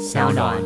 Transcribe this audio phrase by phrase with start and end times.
[0.00, 0.56] 小暖。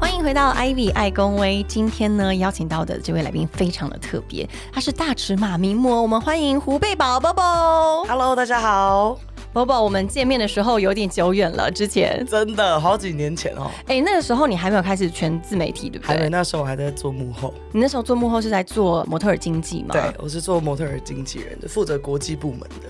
[0.00, 1.62] 欢迎回到 Ivy 爱公威。
[1.68, 6.00] 今天呢，邀请到的这位来宾非常的特别，他是大尺码名模。
[6.00, 8.06] 我们欢迎胡贝宝 Bobo。
[8.08, 9.18] Hello，大家好。
[9.52, 16.28] Bobo，我们见面的时候有点久远了，之前，真的好几年前哦，哎、那个时候你还没有开始全自媒体，对不还没对？
[16.28, 19.88] 那时候我还在做幕后，你那时候做幕后是在做模特儿经纪吗？
[19.90, 22.88] 对，我是做模特儿经纪人的，负责国际部门的。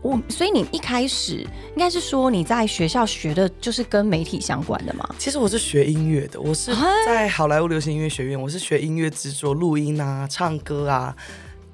[0.00, 5.06] 我，所以你一开始应该是说你在学校学的就是跟媒体相关的吗？
[5.18, 11.14] 其实我是学音乐的，我是啊在好莱坞流行音乐学院，我是学音乐制作、录音啊、唱歌啊、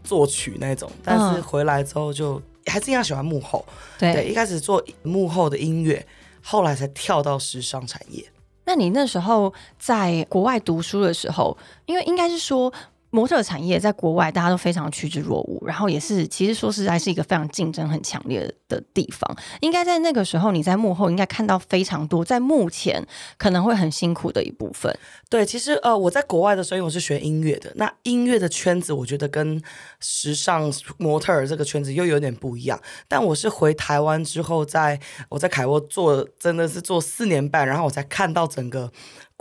[0.02, 0.90] 作曲那种。
[1.04, 3.64] 但是嗯回来之后就还是一样喜欢幕后，
[3.98, 4.12] 对。
[4.12, 6.06] 对，一开始做幕后的音乐，
[6.42, 8.24] 后来才跳到时尚产业。
[8.64, 12.72] 那你那时候在国外读书的时候，因为应该是说。
[13.14, 19.36] 模特产业在国外大家都非常趋之若鹜，然后也是其实说实在是一个非常竞争很强烈的地方。
[19.60, 23.06] 应该在那个时候你在幕后应该看到非常多在幕前
[23.38, 24.92] 可能会很辛苦的一部分。
[25.30, 29.62] 对，其实呃，我在国外的时候，因为我是学音乐的，那音乐的圈子，我觉得跟
[30.00, 32.80] 时尚模特儿这个圈子又有点不一样。
[33.06, 38.90] 但我是回台湾之后在，我在凯沃做，真的是做四年半，然后我才看到整个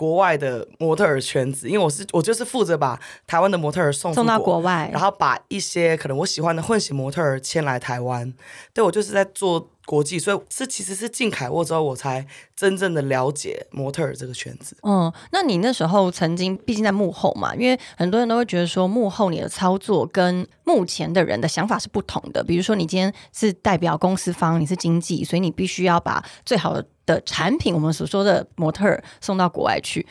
[0.04, 8.34] 国外的模特儿圈子，因为我是我就是负责把台湾的模特儿送送到国外，然后把一些可能我喜欢的混血模特儿迁来台湾。
[8.74, 14.78] 对我就是在做国际，所以是其实是进凯沃之后，我才真正的了解模特儿这个圈子。
[14.84, 22.44] 嗯，那你那时候曾经，毕竟在幕后嘛，因为很多人都会觉得说，幕后你的操作跟目前的人的想法是不同的。
[22.44, 30.08] 比如说，你今天是代表公司方，你是经纪，所以你必须要把最好的产品，我们所说的模特儿送到国外去，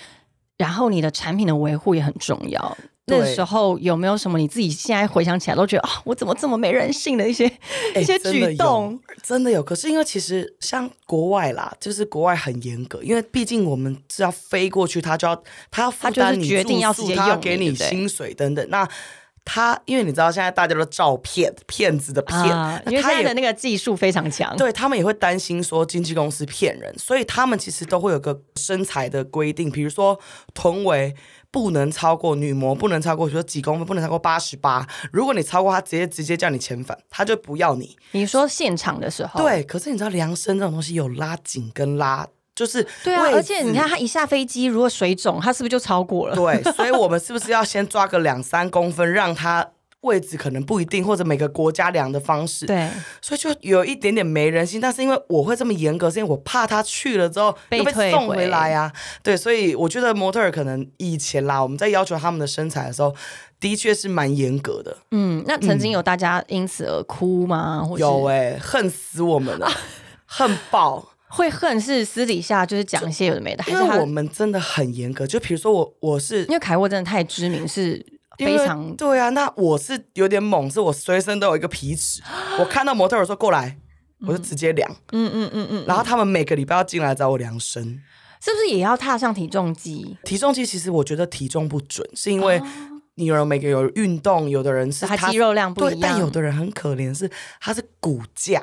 [0.58, 2.76] 然后你的产品的维护也很重要。
[3.06, 7.46] 那时候有没有什么你自己现在回想起来都觉得啊、我怎么这么没人性的一些、
[8.00, 8.92] 一些举动？
[8.92, 9.60] 有真的有。
[9.62, 18.64] 可是因为其实像国外啦，就是国外很严格，因为毕竟我们是要飞过去，他就要他要负他就是担你决定要住宿直接用他要给你薪水等等。
[18.70, 18.88] 那
[19.44, 24.56] 他因为你知道现在大家都照骗，骗子的骗，啊，因为他也现在的那个技术非常强。
[24.56, 30.16] 对他们也会担心说经纪公司骗人，所以他们其实都会有个身材的规定，比如说
[30.54, 31.12] 臀围
[31.52, 37.94] 不能超过女模不能超过，比如说几公分不能超过八十八，如果你超过，他直接直接叫你遣返，他就不要你。
[38.12, 46.34] 你说现场的时候，对，可是你知道量身这种东西有拉紧跟拉，就是对啊，而且你看他一下飞机，如果水肿，他是不是就超过了？
[46.34, 49.68] 对，所以我们是不是要先抓个两三公分，让它
[50.02, 52.88] 位置可能不一定，或者每个国家量的方式，对，
[53.20, 54.80] 所以就有一点点没人性。
[54.80, 58.92] 但是因为我会这么严格，是因为我怕他去了之后被送回回来啊。
[59.22, 63.14] 对，所以我觉得模特儿可能以前啦，我们在要求他们的身材的时候，
[63.58, 64.96] 的确是蛮严格的。
[65.12, 67.82] 嗯，那曾经有大家因此而哭吗？
[67.82, 69.70] 或有哎、恨死我们了，
[70.26, 71.08] 恨爆。
[71.34, 78.04] 会恨是私底下就是讲一些有的没的，还因为我们真的很严格，就比如说我我是因为凯沃真的太知名，是
[78.38, 82.20] 非常对啊，那我是有点猛，是我随身都有一个皮尺，
[82.58, 83.76] 我看到模特儿说过来，
[84.26, 88.02] 我就直接量，嗯嗯嗯嗯，然后他们每个礼拜要进来找我量身。
[88.40, 90.16] 是不是也要踏上体重机？
[90.24, 92.60] 体重机其实我觉得体重不准，是因为
[93.14, 98.62] 你有人每个有运动，有的人是他肌肉量不对，一样，但有的人很可怜，是他是骨架，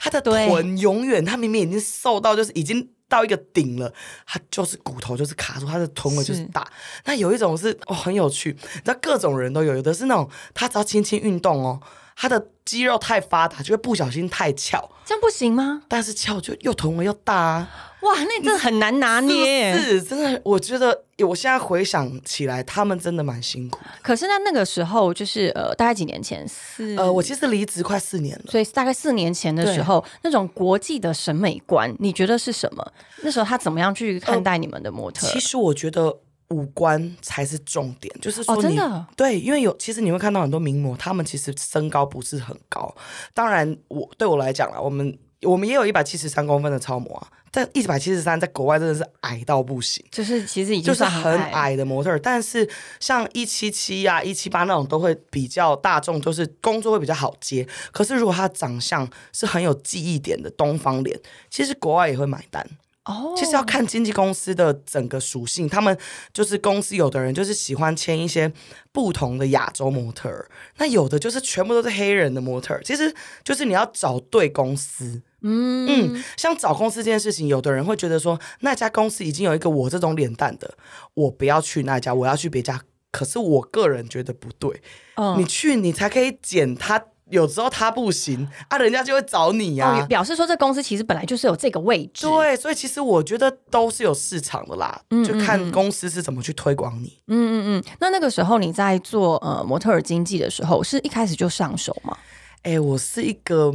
[0.00, 0.46] 他的对。
[0.48, 2.90] 臀永远他明明已经瘦到就是已经。
[3.08, 3.92] 到一个顶了，
[4.26, 6.66] 他就是骨头就是卡住，他的臀围就是是大。
[7.04, 11.80] 那有一种是哦很有趣，你知道各种人都有，有的是那种他只要轻轻运动哦，
[12.16, 15.82] 他的肌肉太发达，就会不小心太翘，这样不行吗？
[15.88, 17.92] 但是翘就又臀围又大啊。
[18.04, 19.76] 哇，那真的很难拿捏。
[19.76, 23.80] 是是真的，我觉得我现在回想起来，他们真的蛮辛苦。
[24.02, 28.44] 可是那那个时候就是呃，大概几年前四呃，我其实离职快四年了。
[28.50, 32.92] 所以大概四年前的时候，那种国际的审美观，你觉得是什么？
[33.22, 35.26] 那时候他怎么样去看待你们的模特？
[35.26, 36.14] 其实我觉得
[36.50, 42.94] 五官才是重点，就是说哦，真你、的，对，因为有其实你会看到很多名模，他们其实身高不是很高。
[43.32, 50.04] 当然我，对我来讲啦，我们我们也有一百七十三公分的超模啊，但一百七十三在国外真的是矮到不行。
[50.10, 52.68] 就是其实已经就是很矮，的模特儿，但是
[52.98, 57.64] 像一七七呀、一七八那种都会比较大众，就是工作会比较好接。
[57.92, 61.16] 可是如果他长相是很有记忆点的东方脸，
[61.48, 62.68] 其实国外也会买单。
[63.04, 65.96] 哦，其实要看经纪公司的整个属性，他们
[66.32, 68.50] 就是公司有的人就是喜欢签一些
[68.92, 70.48] 不同的亚洲模特儿，
[70.78, 72.82] 那有的就是全部都是黑人的模特儿。
[72.82, 80.78] 其实就是你要找对公司，嗯嗯，像找公司这件事情，有的人会觉得说那家公司已经有一个我这种脸蛋的，
[81.12, 82.80] 我不要去那家，我要去别家。
[83.10, 84.82] 可是我个人觉得不对，
[85.16, 87.04] 嗯你去你才可以剪他。
[87.30, 92.26] 有时候他不行啊，人家就会找你呀、哦，表示说这公司其实本来就是有这个位置。
[92.26, 97.18] 对，所以其实我觉得都是有市场的啦，嗯就看公司是怎么去推广你。
[97.28, 97.84] 嗯嗯嗯。
[97.98, 102.16] 那那个时候你在做呃模特儿经济的时候，是一开始就上手吗？
[102.62, 103.74] 哎、我是一个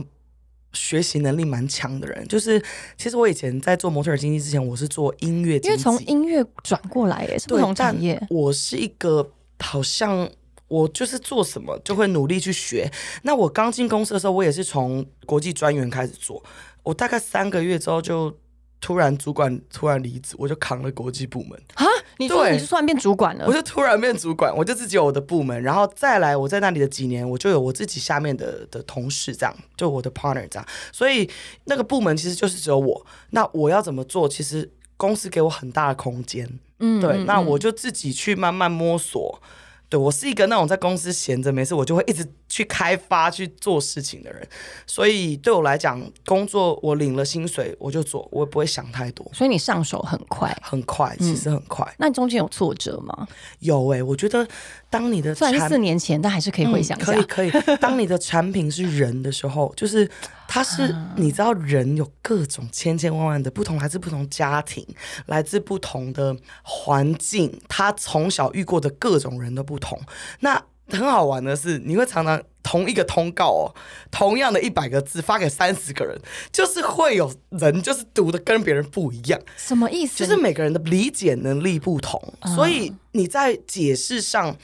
[0.74, 2.64] 学习能力蛮强的人，就是
[2.98, 8.22] 其实我以前在做模特儿经济之前，我是做音乐，因为从音乐转过来耶，是不同产业。
[8.30, 10.30] 我是一个好像。
[10.70, 12.90] 我就是做什么就会努力去学。
[13.24, 16.42] 那我刚进公司的时候，我也是从国际专员开始做。
[16.84, 18.34] 我大概三个月之后，就
[18.80, 21.62] 突然主管突然离职，我就扛了国际部门。
[21.74, 21.86] 啊，
[22.18, 23.52] 你说对你是突然变主管了我？
[23.52, 31.30] 就突然变主管，我就自己有我的部门，然后再来我在那里的几年，我就有我自己下面的的同事，这样就我的 partner 这样，所以
[31.66, 33.06] 那个部门其实就是只有我。
[33.32, 34.30] 那我要怎么做？
[34.30, 36.48] 其实公司给我很大的空间，
[36.80, 39.42] 嗯对，那我就自己去慢慢摸索。
[39.90, 44.46] 对我是一个那种在公司闲着没事，我就会一直去开发去做事情的人，
[44.86, 50.50] 所以对我来讲，工作我领了薪水我就做，我也不会想太多，所以你上手很快。
[50.62, 51.88] 很快，其实很快。
[51.98, 53.28] 那你中间有挫折吗？
[53.60, 54.46] 有诶、我觉得
[54.90, 57.14] 当你的虽然是四年前，但还是可以回想一下。
[57.14, 57.52] 嗯可以可以。
[57.78, 60.10] 当你的产品是人的时候，就是
[60.48, 64.86] 它是啊你知道人有各种千千万万的不同，来自不同家庭，
[65.28, 70.00] 来自不同的环境，他从小遇过的各种人都不同。
[70.40, 70.62] 那
[70.92, 73.76] 很好玩的是，你会常常同一个通告哦，
[74.12, 76.20] 同样的一百个字发给三十个人，
[76.52, 79.40] 就是会有人就是读的跟别人不一样。
[79.58, 80.18] 什么意思？
[80.18, 82.22] 就是每个人的理解能力不同，
[82.56, 84.56] 所以你在解释上，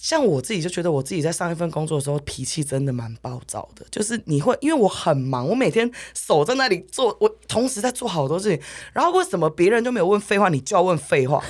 [0.00, 8.60] 像我自己就觉得我自己在上一份工作的时候脾气真的蛮暴躁的，就是你会因为我很忙，我每天守在那里做，我同时在做好多事情，
[8.92, 11.42] 然后为什么别人就没有问废话，你就要问废话？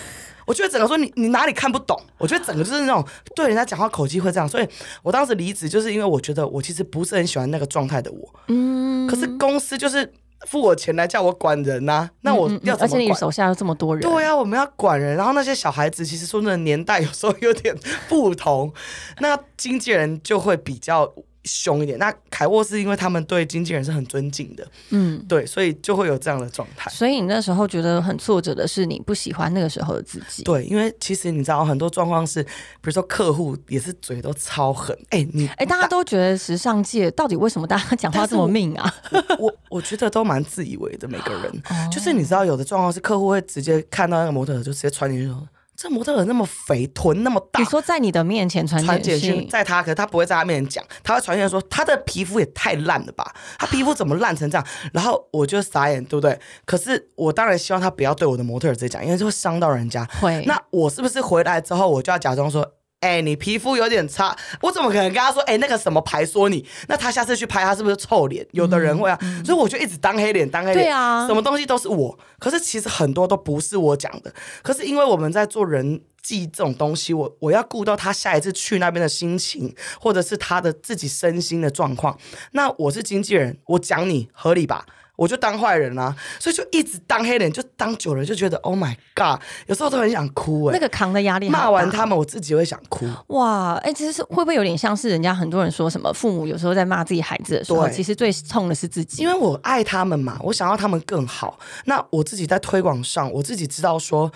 [0.47, 2.01] 我觉得整个说你你哪里看不懂？
[2.19, 3.05] 我觉得整个就是那种
[3.35, 4.69] 对人家讲话口气会这样，所以
[5.03, 10.13] 我当时离职就是因为我觉得我其实不是很喜欢那个状态的我，嗯，可是公司就是
[10.47, 12.81] 付我钱来叫我管人呐、那我要怎么管？
[12.83, 17.73] 而且你手下有这么多人，对啊，我们要管人，然后那些小孩子其实说真的年代有时候有点
[18.09, 18.73] 不同，
[19.21, 21.13] 那经纪人就会比较
[21.45, 21.99] 凶一点。
[21.99, 25.25] 那凯沃是因为他们对经纪人是很尊敬的，嗯。
[25.29, 26.91] 对，所以就会有这样的状态。
[26.91, 30.43] 所以你那时候觉得很挫折的是，你不喜欢那个时候的自己。
[30.43, 32.51] 对，因为其实你知道很多状况是，比
[32.85, 38.95] 如说客户也是嘴都超狠，哎、你哎、大家都觉得时尚界到底为什么大家讲话这么命啊？
[39.39, 41.51] 我我觉得都蛮自以为的，每个人。
[41.71, 54.67] 哦就是你知道有的状况是客户会直接看到那个模特就直接穿进去说，这模特儿那么肥，臀那么大你，说在你的面前传传简讯在他，可是他不会在他面前讲，他会传简讯说他的皮肤也太烂了吧，他皮肤怎么烂成这样？
[54.93, 56.39] 然后我就傻眼，对不对？
[56.65, 60.05] 可是我当然希望他不要对我的模特儿直接讲，因为这会伤到人家。
[60.21, 62.75] 会那我是不是回来之后我就要假装说？
[63.03, 65.43] 哎、你皮肤有点差，我怎么可能跟他说？
[65.43, 66.65] 哎、那个什么牌说你？
[66.87, 68.47] 那他下次去拍他是不是臭脸？
[68.53, 70.87] 有的人会啊，所以我就一直当黑脸，当黑脸。
[70.87, 74.33] 对啊什么东西都是我，可是其实很多都不是我讲的。
[74.63, 82.17] 可是因为我们在做人际这种东西，我我要顾到他下一次去那边的心情，或者是他的自己身心的状况。
[82.53, 84.87] 那我是经纪人，我讲你合理吧？
[85.17, 93.07] 我就当坏人啦、所以就一直当黑脸，就当久了就觉得 Oh my God，有时候都很想哭哎、那个扛的压力骂完他们，我自己会想哭。
[93.29, 101.59] 哇，哎、其实是会不会有点像是人家很多人说什么父母有时候在骂自己孩子的时候，其实最痛的是自己，因为我爱他们嘛，我想要他们更好。
[101.85, 104.33] 那我自己在推广上，我自己知道说，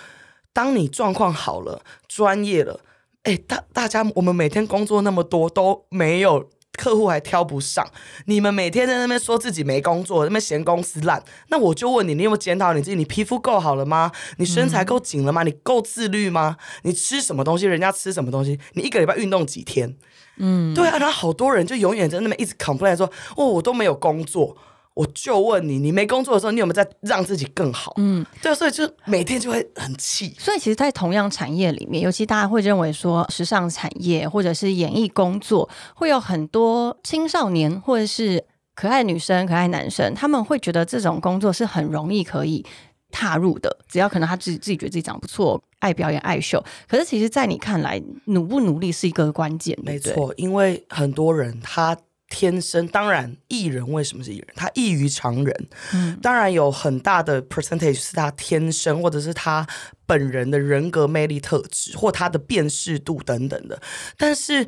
[0.53, 2.79] 当你状况好了、专业了，
[3.23, 6.47] 哎，大大家我们每天工作那么多都没有。
[6.77, 7.87] 客户还挑不上，
[8.27, 12.97] 你们每天在那边说自己没工作，那边嫌公司烂，那我就问你，你有没有检讨你自己？
[12.97, 14.13] 你皮肤够好了吗？
[14.37, 15.43] 你身材够紧了吗？
[15.43, 16.57] 你够自律吗？
[16.83, 17.67] 你吃什么东西？
[17.67, 18.59] 人家吃什么东西？
[18.75, 19.97] 你一个礼拜运动几天？
[20.39, 24.57] 嗯，对啊，然后好多人就永远在那边一直 complain 说，哦，我都没有工作。
[24.97, 27.93] 我就问你，你没工作的时候，你有没有在让自己更好？
[27.99, 30.35] 嗯，对啊，所以就每天就会很气。
[30.39, 38.43] 所以其实，在同样产业里面，尤其大家会认为说，时尚产业或者是演艺工作，会有很多青少年或者是
[38.75, 42.65] 可爱女生、可爱男生，他们会觉得这种工作是很容易可以
[43.11, 46.65] 踏入的，只要可能他自己自己觉得自己长得不错，爱表演、爱秀。
[46.89, 51.95] 可是，其实，在你看来，努不努力是一个关键，没错，因为很多人他
[52.29, 54.49] 天生，当然艺人为什么是艺人？
[54.57, 59.67] 他异于常人，嗯，当然有很大的 percentage 是他天生，或者是他
[60.07, 63.81] 本人的人格魅力特质，或他的辨识度等等的。
[64.17, 64.67] 但是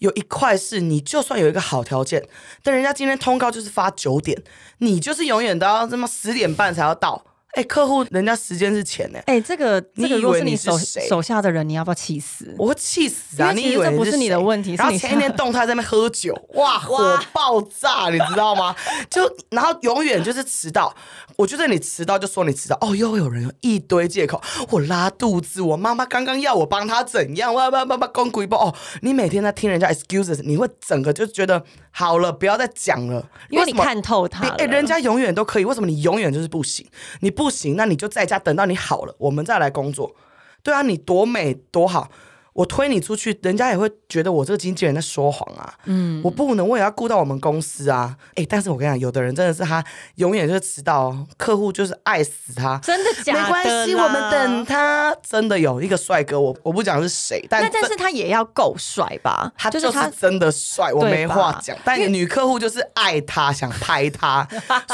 [0.00, 2.28] 有一块是你就算有一个好条件，
[2.62, 4.42] 但人家今天通告就是发九点，
[4.78, 7.24] 你就是永远都要这么十点半才要到。
[7.56, 9.18] 哎，客户人家时间是钱呢。
[9.24, 12.54] 哎，这个这个如果是你手谁手下的人，你要不要气死？
[12.58, 13.50] 我会气死啊！
[13.52, 18.76] 你以为这不是你的问题然后前一天动态在那边喝酒，哇， 火爆炸，你知道吗？
[19.08, 20.94] 就然后永远就是迟到。
[21.36, 24.40] 我觉得你迟到就说你迟到，哦，又有人有一堆借口，
[24.70, 28.74] 我拉肚子，我妈妈刚刚要我帮她怎样，哇哇哇哇，公鬼一波哦！
[29.02, 34.54] 你每天在听人家 excuses，你会整个就觉得好了，不要再讲了，因为你看透他了。
[34.58, 36.86] 哎、人家永远都可以，为什么你永远就是不行？
[37.20, 40.14] 你不行，那你就在家等到你好了，我们再来工作。
[40.62, 42.10] 对啊，你多美多好，
[42.56, 45.74] 我推你出去，人家也会觉得我这个经纪人在说谎啊。
[45.84, 48.16] 嗯，我不能，我也要顾到我们公司啊。
[48.34, 49.84] 哎、但是我跟你讲，有的人真的是他
[50.16, 52.78] 永远就是迟到哦，客户就是爱死他。
[52.82, 53.42] 真的假的？
[53.42, 54.64] 没关系，我们等。
[54.64, 55.14] 他。
[55.28, 59.52] 真的有一个帅哥，我我不讲是谁，但但是他也要够帅吧？
[59.56, 61.76] 他就是他真的帅，我没话讲。
[61.84, 64.46] 但女客户就是爱他，想拍他，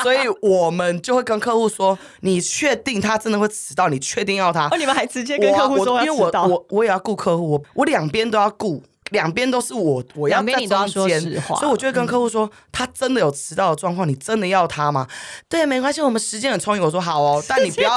[0.02, 3.88] 所以我们就会跟客户说：“你确定他真的会迟到？
[3.88, 8.82] 你确定要他？”哦，你们还直接跟客户说因为我我我也要顾客户，我我两边都要顾。
[9.10, 15.06] 两边都是我，我要在中间所以我就会跟客户说，他真的有迟到的状况，你真的要他吗？
[15.50, 16.80] 对，没关系，我们时间很充裕。
[16.80, 17.92] 我说好哦，但你不要，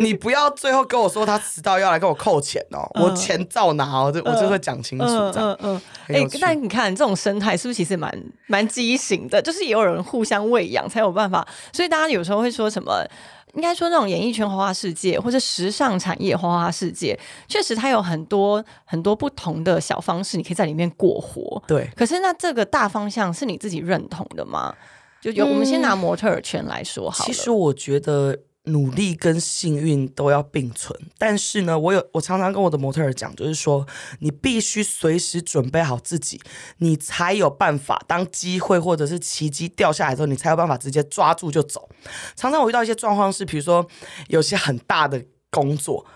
[0.00, 5.50] 你不要最后跟我说他迟到要来跟我扣钱哦，我钱照拿哦，这我就会讲清楚嗯这样。
[5.50, 8.10] 嗯嗯，很有趣但你看这种生态是不是其实蛮
[8.46, 9.42] 蛮畸形的？
[9.42, 13.06] 就是也有人互相喂养才有办法，所以大家有时候会说什么？
[13.54, 17.18] 应该说，那种演艺圈花花世界，或者时尚产业花花世界，
[17.48, 21.62] 确实它有很多很多不同的小方式，你可以在里面过活。
[21.66, 24.74] 对，可是，那这个大方向是你自己认同的吗？
[25.20, 27.26] 就有，我们先拿模特儿圈来说好了。
[27.26, 33.86] 其实我觉得努力跟幸运都要并存，但是呢，我有我常常跟我的模特儿讲，就是说
[34.20, 36.40] 你必须随时准备好自己，
[36.78, 41.88] 你才有办法当机会或者是奇迹掉下来之后，你才有办法直接抓住就走。
[42.34, 43.86] 常常我遇到一些状况是，比如说
[44.28, 46.06] 有些很大的工作，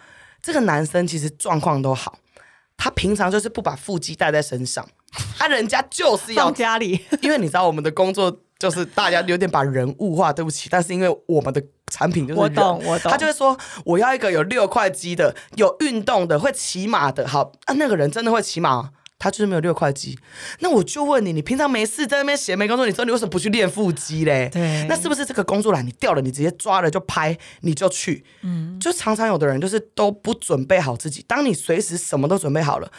[0.42, 2.18] 这个男生其实状况都好。
[2.80, 4.88] 他平常就是不把腹肌带在身上，
[5.36, 11.62] 他、人家就是要家里，因为你知道我们的工作就是大家有点把人物化，对不起，但是因为我们的
[11.92, 17.26] 产品就是我人懂我懂他就会说我要一个有六块肌的、有运动的、会骑马的。
[17.28, 18.90] 好啊，那个人真的会骑马？
[19.20, 20.16] 他就是没有六块肌。
[20.60, 24.48] 那我就问你，你平常没事在那边闲没工作，你说你为什么不去练腹肌嘞？
[24.52, 28.24] 对那是不是这个工作栏你掉了，你直接抓了就拍，你就去？
[28.42, 32.92] 嗯，就常常有的人就是都不准备好自己，当你随时什么都准备好了，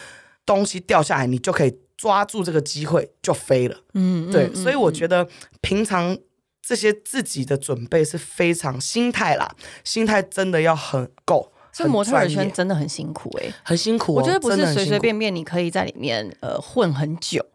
[0.45, 3.75] 东西掉下来，你就可以抓住这个机会就飞了。
[3.93, 5.27] 嗯，对，所以我觉得
[5.59, 6.17] 平常
[6.61, 9.53] 这些自己的准备是非常心态啦，
[9.83, 11.51] 心态真的要很够。
[11.73, 14.85] 很所以模特儿圈真的很辛苦哎、很辛苦、哦，我觉得不是随。
[14.85, 17.45] 随便便你可以在里面呃混很久。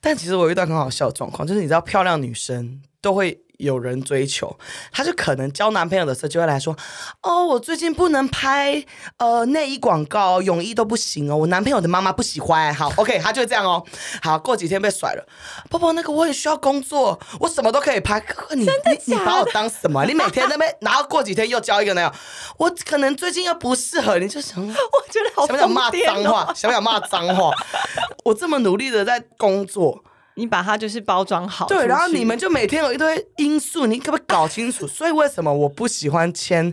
[0.00, 4.56] 但其实我有一段很好笑的状况，就是你知道，漂亮女生都会有人追求，
[4.92, 6.76] 她就可能交男朋友的时候就会来说
[7.22, 8.84] ：“哦，我最近不能拍
[9.18, 13.84] 呃内衣广告，泳衣都不行哦，我男朋友的妈妈不喜欢。”好，OK，她就这样哦。
[14.22, 15.26] 好，过几天被甩了，
[15.70, 18.20] 宝宝，那个我也需要工作，我什么都可以拍。
[18.20, 20.04] 可你你你把我当什么啊？
[20.06, 22.12] 你每天在那边，然后过几天又交一个男友，
[22.58, 24.54] 我可能最近又不适合，你就想。
[24.64, 26.52] 我觉得好想不想骂脏话？
[26.54, 27.50] 想不想骂脏话？
[28.24, 30.02] 我这么努力的在工作，
[30.36, 31.66] 你把它就是包装好。
[31.66, 34.86] 对，然后你们就每天有一堆因素，你可不可以搞清楚？
[34.86, 36.72] 所以为什么我不喜欢签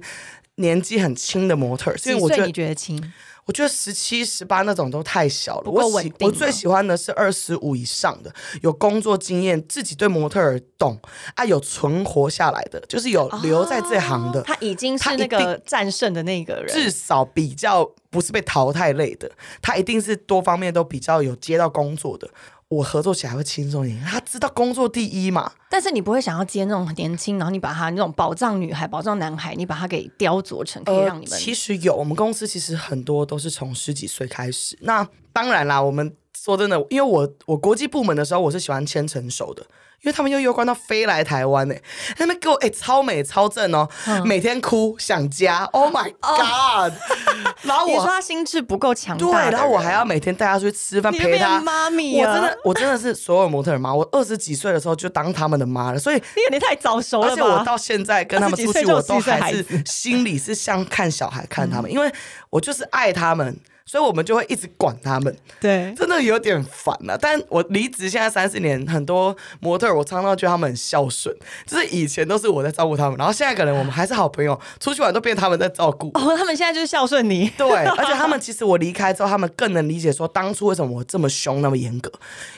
[0.55, 1.97] 年纪很轻的模特儿？
[2.05, 3.13] 因为我觉得你觉得轻？
[3.45, 5.71] 我觉得十七、十八那种都太小了。
[5.71, 10.97] 我喜我最喜欢的是二十五以上的，有工作经验，自己对模特儿懂
[11.35, 14.39] 啊，有存活下来的，就是有留在这行的。
[14.41, 16.67] 哦他已经是那个战胜的那个人。
[16.67, 22.29] 至少比较不是被淘汰类的，他一定是多方面都比较有接到工作的，
[22.71, 24.01] 我合作起来会轻松一点。
[24.05, 31.33] 他知道工作第一嘛，但是你不会想要接那种很年轻，然后你把他那种宝藏女孩、宝藏男孩，你把他给雕琢成可以让你们。
[31.33, 34.77] 呃其实有，我们公司其实很多都是从十几岁开始。
[34.81, 39.63] 那当然啦，我们说真的，因为我我国际部门的时候，我是喜欢签成熟的。
[40.03, 41.75] 因为他们又攸关到飞来台湾呢、
[42.17, 46.91] 他们给我哎、超美超正哦，嗯 每天哭想家，Oh my God！
[47.61, 51.61] 然后你说他心智不够强大对，然后我还要每天带他出去吃饭，陪他。
[51.61, 53.93] 妈咪啊我真的，我真的是所有模特儿妈。
[53.93, 57.33] 我二十几岁的时候就当他们的妈了，所以你有点太早熟了吧？
[57.33, 62.11] 而且我到现在跟他们出去，20几岁就有我都17岁还是心里是像看小孩看他们，因为
[62.49, 63.55] 我就是爱他们。
[63.85, 71.35] 所以我们就会一直管他们，对，真的有点烦了、但我离职现在三四年，很多模特我常常觉得他们很孝顺，
[71.65, 76.07] 就是以前都是我在照顾他们，然后现在可能我们还是好朋友，出去玩都变他们在照顾。
[76.15, 77.49] 哦，他们现在就是孝顺你。
[77.57, 82.11] 对，而且他们其实我离开之后，他们更能理解说当初为什么我这么凶、那么严格。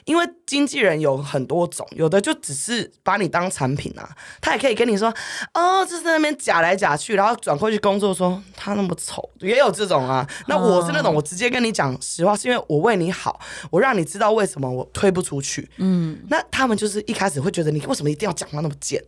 [0.06, 4.10] 因为经纪人有很多种，有的就只是把你当产品啊，
[4.42, 5.14] 他也可以跟你说，
[5.54, 10.28] 哦，就是在那边假来假去，然后转过去工作说他那么丑，也有这种啊。
[10.48, 13.40] 那我是那种，我直接跟你讲实话，是因为我为你好，
[13.72, 15.70] 我让你知道为什么我推不出去。
[15.78, 19.04] 嗯，那他们就是一开始会觉得你为什么一定要讲话那么贱，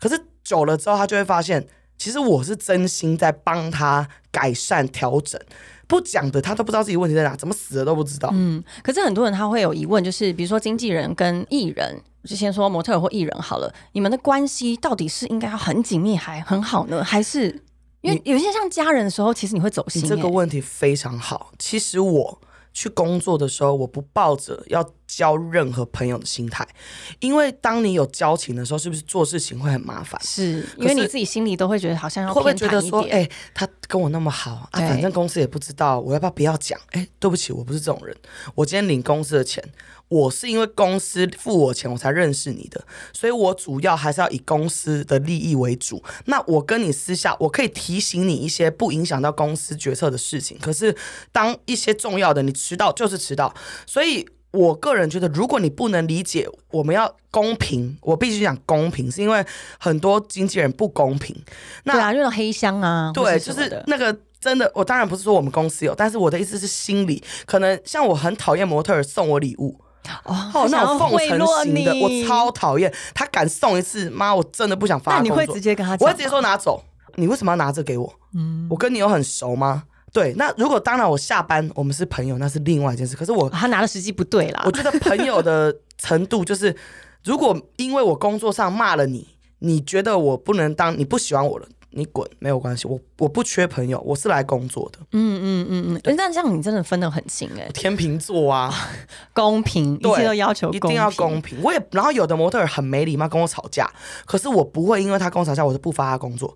[0.00, 1.66] 可是久了之后，他就会发现，
[1.98, 5.40] 其实我是真心在帮他改善调整。
[5.88, 8.30] 不讲的，他都不知道自己问题在哪，怎么死的都不知道。
[8.32, 17.62] 嗯，可是很多人他会有疑问，就是比如说经纪人跟艺人，就先说模特或艺人好了，你们的关系到底是应该要很紧密还很好呢，还是
[18.02, 21.52] 因为有些像家人的时候，其实你会走心、你这个欸问题非常好。
[21.58, 22.40] 其实我
[22.72, 24.82] 去工作的时候，我不抱着要
[25.16, 26.66] 交任何朋友的心态，
[27.20, 30.20] 因为当你有交情的时候，是不是做事情会很麻烦？
[30.24, 36.78] 是因为你自己心里都会觉得好像要会不会觉得说，点哎、他跟我那么好啊，反正公司也不知道，我要不要不要讲？
[36.92, 38.16] 哎、对不起，我不是这种人。
[38.54, 39.62] 我今天领公司的钱，
[40.08, 46.02] 我是因为公司付我钱我才认识你的，所以我主要还是要以公司的利益为主。
[46.24, 50.96] 那我跟你私下，我可以提醒你一些不影响到公司决策的事情，可是
[51.30, 53.54] 当一些重要的你迟到就是迟到，
[53.86, 54.26] 所以。
[54.52, 59.44] 我个人觉得，如果你不能理解，我们要公平，我必须讲公平，是因为
[59.78, 61.34] 很多经纪人不公平。
[61.84, 69.74] 那对啊，就那种黑箱啊，或对，就是那个真的，我当然不是说我们公司有，但是我的意思是心里可能像我很讨厌模特儿送我礼物，
[70.24, 71.28] 哦，那种奉承
[71.64, 72.92] 型的，我超讨厌。
[73.14, 75.14] 他敢送一次，妈，我真的不想发。
[75.16, 76.06] 那你会直接跟他讲？
[76.06, 78.12] 我会直接说拿走，你为什么要拿着给我？
[78.34, 79.84] 嗯，我跟你有很熟吗？
[80.12, 83.16] 对，那如果当然我下班我们是朋友，那是另外一件事。
[83.16, 84.70] 可是我啊他拿的时机不对啦我。
[84.70, 86.76] 觉得朋友的程度就是，
[87.24, 89.26] 如果因为我工作上骂了你，
[89.60, 94.98] 你觉得我不能当，你不喜欢我了，你滚，没有关系，我我不缺朋友，我是来工作的。
[95.12, 98.70] 嗯嗯嗯嗯，但这样你真的分得很清哎、天秤座啊，
[99.32, 101.58] 公平，一对切都要求一定要公公平。
[101.62, 103.90] 我也，然后有的模特儿很没礼貌，跟我吵架，
[104.26, 106.54] 可是我不会因为他跟我吵架，我就不发他工作。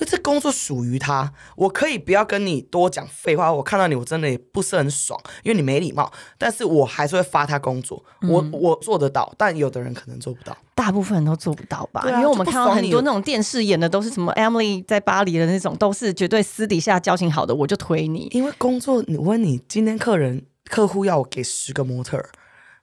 [0.00, 3.52] 因为这工作属于他，我可以不要跟你多讲废话。
[3.52, 6.10] 我看到你，我真的也不是很爽，因为你没礼貌。
[6.38, 10.56] 但是我还是会发他工作，我嗯我做得到，但有的人可能做不到。
[10.74, 12.02] 大部分人都做不到吧？
[12.06, 18.28] 因为我们看到很多那种电视演的都是什么 Emily 在巴黎的那种，都是绝对私底下交情好的，我就推你。
[18.32, 22.30] 因为工作，我问你，今天客人客户要我给十个模特儿，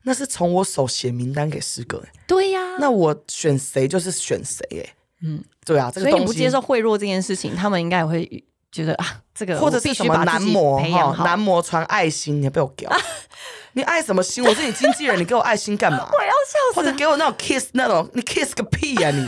[0.03, 11.23] 那是从我手写名单给十个、欸，对呀、那我选谁就是选谁、欸，嗯，对啊，这个所以你东西不接受贿赂这件事情，他们应该也会觉得啊，这个或者是什么男模培养好。
[11.23, 12.91] 男模传爱心，你被我屌，
[13.73, 14.43] 你爱什么心？
[14.43, 15.99] 我是你经纪人，你给我爱心干嘛？
[16.11, 19.25] 我要笑死或者给我那种 kiss 那种，你 kiss 个屁呀、你！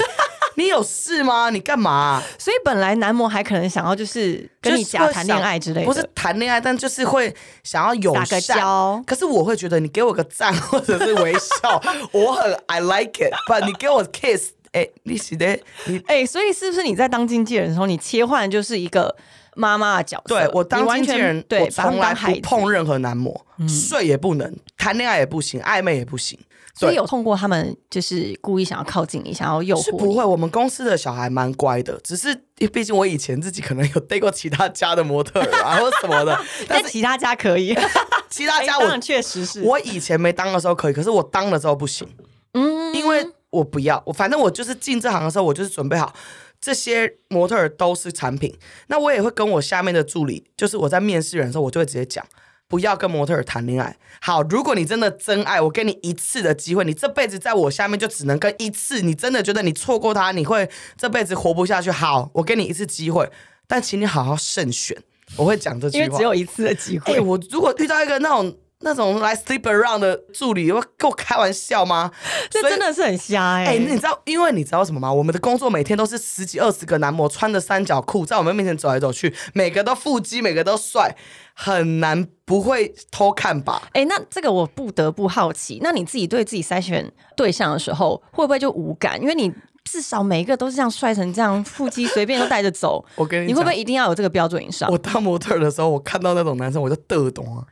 [0.56, 1.50] 你有事吗？
[1.50, 8.58] 你干嘛、 所以本来男模还可能想要就是跟你假谈恋爱之类的，不是谈恋爱，但就是会想要有打个善。
[8.58, 9.02] 交。
[9.08, 19.16] 可是我会觉得你给我个赞或者是微笑，我很 I like it，but 你给我 kiss，哎、你是的， 你哎、所以是不是你在当经纪人的时候，你切换就是一个
[19.56, 20.36] 妈妈的角色？
[20.36, 22.14] 对我当经纪人，对，从来。
[22.14, 26.40] 不碰任何男模，睡也不能，谈恋爱也不行，暧昧也不行。
[26.74, 29.84] 所以有碰过他们，就是故意想要靠近你，想要诱惑。
[29.84, 32.34] 是不会，我们公司的小孩蛮乖的，只是
[32.72, 37.76] 毕竟我以前自己可能有带过其他家的模特儿啊，或者什么的， 但是其他家可以，
[38.32, 39.62] 其他家我然确实是。
[39.64, 42.08] 我以前没当的时候可以，可是我当了之后不行，
[42.54, 46.14] 嗯因为我不要，我反正我就是进这行的时候，我就是准备好
[46.60, 52.26] 这些模特儿都是产品，那我也会跟我下面的助理，就是我在面试人的时候，我就会直接讲。
[52.68, 53.98] 不要跟模特儿谈恋爱。
[54.22, 59.02] 好，如果你真的真爱，我给你一次的机会，你这辈子在我下面就只能跟一次。
[59.02, 61.92] 你真的觉得你错过他，你会这辈子活不下去。
[61.92, 63.30] 好，我给你一次机会，
[63.68, 64.98] 但请你好好慎选。
[65.36, 67.20] 我会讲这句话，因为只有一次的机哎、会。
[67.20, 72.12] 我如果遇到一个那种那种来 sleep around 的助理，会跟我开玩笑吗？
[72.50, 75.12] 这真的是很瞎哎、哎、你知道，因为你知道什么吗？
[75.12, 81.16] 我们的工作每天都是十几二十个男模穿着三角裤在我们面前走来走去，每个都腹肌，每个都帅，
[81.54, 83.84] 很难不会偷看吧？
[83.94, 89.22] 哎、那这个我不得不好奇，那你自己对自己筛选对象的时候，会不会就无感？
[89.22, 94.90] 因为你至少每一个都是这样帅成这样，腹肌随便都带着走， 我跟你讲，你会不会一定要有这个标准以上？
[94.92, 97.66] 我当模特的时候，我看到那种男生我就得懂啊，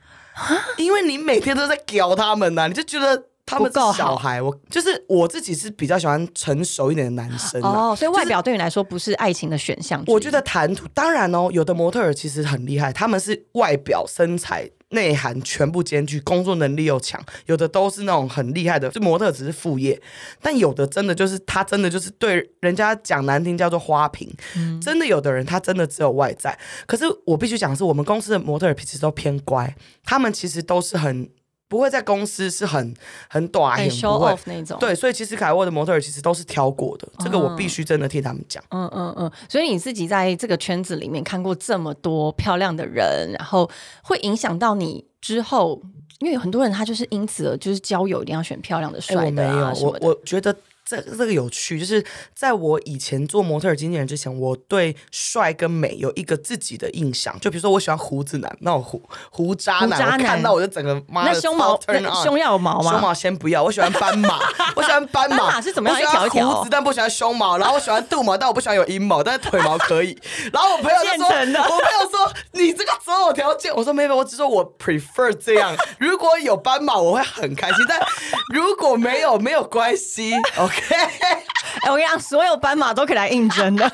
[0.76, 3.26] 因为你每天都在屌他们呐、你就觉得。
[3.46, 7.88] 他们小孩，我就是我自己是比较喜欢成熟一点的男生啊。
[7.88, 10.00] 哦，所以外表对你来说不是爱情的选项。
[10.06, 17.20] 我觉得谈吐，当然哦，有的模特儿其实很厉害，他们是外表、身材、内涵全部兼具，工作能力又强。
[17.46, 20.00] 有的都是那种很厉害的，就模特只是副业，
[20.40, 24.28] 但有的真的就是他真的就是对人家讲难听叫做花瓶，
[24.80, 26.58] 真的有的人他真的只有外在。
[26.86, 29.74] 可是我必须讲的是，我们公司的模特儿其实都偏乖，
[30.04, 31.28] 他们其实都是很
[31.70, 32.92] 不会在公司是很
[33.28, 38.60] 很短很很 show 不会 off 那种。，对，所以其实凯沃的模特儿其实都是挑过的，这个我必须真的替他们讲。
[38.70, 39.30] 嗯嗯嗯。
[39.48, 43.70] 所以你自己在这个圈子里面看过这么多漂亮的人，然后
[44.02, 45.80] 会影响到你之后，
[46.18, 50.08] 因为有很多人他就是因此而就是交友一定要选漂亮的、哎、帅的我没有，我啊什么的。
[50.08, 50.52] 我觉得
[50.90, 57.38] 这这个有趣，就是在我以前做模特儿经纪人之前，我对帅跟美有一个自己的印象。
[57.38, 59.00] 就比如说，我喜欢胡子男，那种胡
[59.30, 61.80] 胡渣男，胡渣男我看到我就整个妈的那胸毛
[62.24, 62.90] 胸要有毛吗？
[62.90, 64.40] 胸毛先不要，我喜欢斑马，
[64.74, 65.36] 我喜欢斑马。
[65.36, 67.56] 斑马是怎么样我喜欢一条一条胡子，但不喜欢胸毛。
[67.56, 70.18] 然后我喜欢肚毛，但我不喜欢有阴毛，但是腿毛可以。
[70.52, 75.76] 然后我朋友就说，我朋友说你这个择偶条件，我说没有，我只说我 prefer 这样。
[76.00, 78.00] 如果有斑马，我会很开心，但
[78.52, 80.32] 如果没有，没有关系。
[80.56, 80.79] OK。
[81.82, 83.90] 哎、我跟你讲，所有斑马都可以来应征的。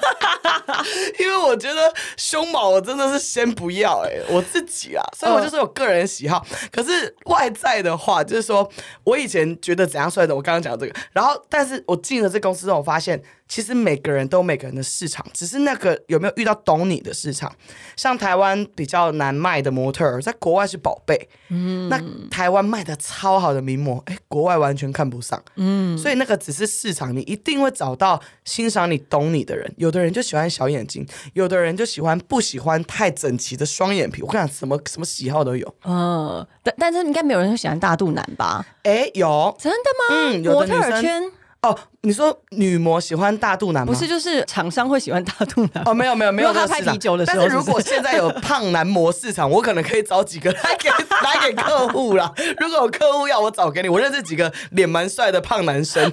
[1.18, 6.44] 因为我觉得胸毛我真的是先不要哎、我自己啊，所以我就是有个人喜好。
[6.72, 8.68] 可是外在的话，就是说
[9.05, 17.55] 我以前觉得怎样帅的，我刚刚讲这个，然后但是我进了这公司之后，我发现其实每个人都有每个人的市场，只是那个有没有遇到懂你的市场。
[17.94, 29.72] 像台湾比较难卖的模特儿，在国外是宝贝，嗯，那台湾卖的超好的名模，哎，国外完全看不上，嗯，所以那个只是市场，你一定会找到欣赏你、懂你的人。
[29.76, 34.22] 有的人就喜欢小眼睛，有的人就喜欢不喜欢太整齐的双眼皮。
[34.22, 35.74] 我跟你讲，什么什么喜好都有。
[35.84, 38.66] 嗯，但但是应该没有人会喜欢大肚腩吧？
[38.82, 40.16] 哎，有真的吗？
[40.34, 41.22] 嗯有的模特女生儿圈
[41.62, 41.78] 哦。
[42.02, 43.92] 你说女模喜欢大肚腩吗？
[43.92, 50.88] 不是就是厂商会喜欢大肚腩哦，没有没有没有他拍啤酒的时候但是如果现在有胖男模市场，我可能可以找几个来给
[51.24, 52.33] 来给客户啦。
[52.59, 56.12] 如果有客户要我找给你，我认识几个脸蛮帅的胖男生。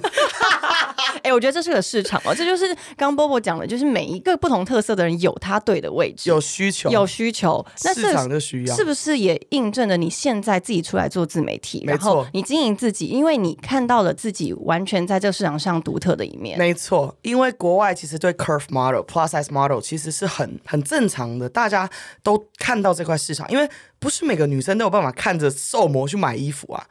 [1.22, 16.58] 哎、我觉得这是个市场哦，这就是刚刚波波讲的，就是每一个不同特色的人有他对的位置，有需求，有需求，那市场就需要是不是也印证了你现在自己出来做自媒体，没然后错你经营自己，因为你看到了自己完全在这个市场上独特的一面。
[16.58, 21.88] 没错，因为国外其实对 curve model、plus size model 其实是很很正常的，大家
[22.22, 23.66] 都看到这块市场，因为
[23.98, 26.86] 不是每个女生都有办法看着瘦模去买衣服啊。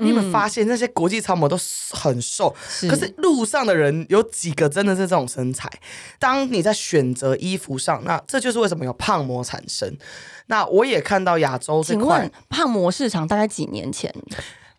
[0.00, 1.58] 你有没有发现那些国际超模都
[1.90, 2.54] 很瘦，
[2.88, 5.68] 可是路上的人有几个真的是这种身材？
[6.20, 9.92] 当你在选择衣服上，那这就是为什么有胖模产生。
[10.46, 14.14] 那我也看到亚洲这块请问，胖模市场大概几年前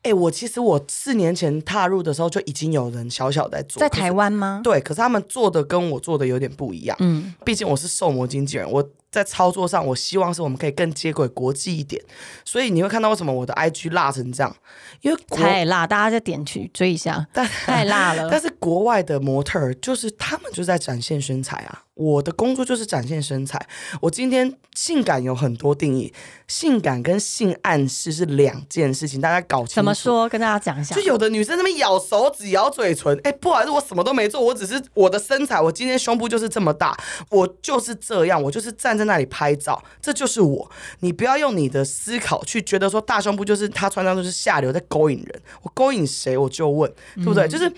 [0.04, 4.62] 哎、我其实我四年前踏入的时候就已经有人小小在做，在台湾吗？
[4.64, 6.96] 对，可是他们做的跟我做的有点不一样。
[7.02, 12.02] 嗯，毕竟我是瘦模经纪人，我在操作上，我希望是我们可以更接轨国际一点。
[12.46, 14.56] 所以你会看到为什么我的 IG 辣成这样，
[15.02, 18.28] 因为国太辣，大家再点去追一下， 但太辣了。
[18.32, 21.84] 但是国外的模特儿就是他们就在展现身材啊。
[21.96, 23.60] 我的工作就是展现身材。
[24.00, 26.14] 我今天性感有很多定义，
[26.48, 29.76] 性感跟性暗示是两件事情，大家搞清楚。
[29.76, 30.30] 怎么说？
[30.30, 31.02] 跟大家讲一下就。
[31.02, 36.98] 有的女生那边咬手指、咬嘴唇，哎、不好意思，我什么都没做，我只是我的身材，我今天胸部就是这么大，
[37.32, 40.70] 我就是这样，我就是站在那里拍照，这就是我。
[41.00, 47.48] 你不要用你的思考去觉得说大胸部就是他穿上就是下流在勾引人，我勾引谁我就问，对不对？
[47.48, 47.72] 就是。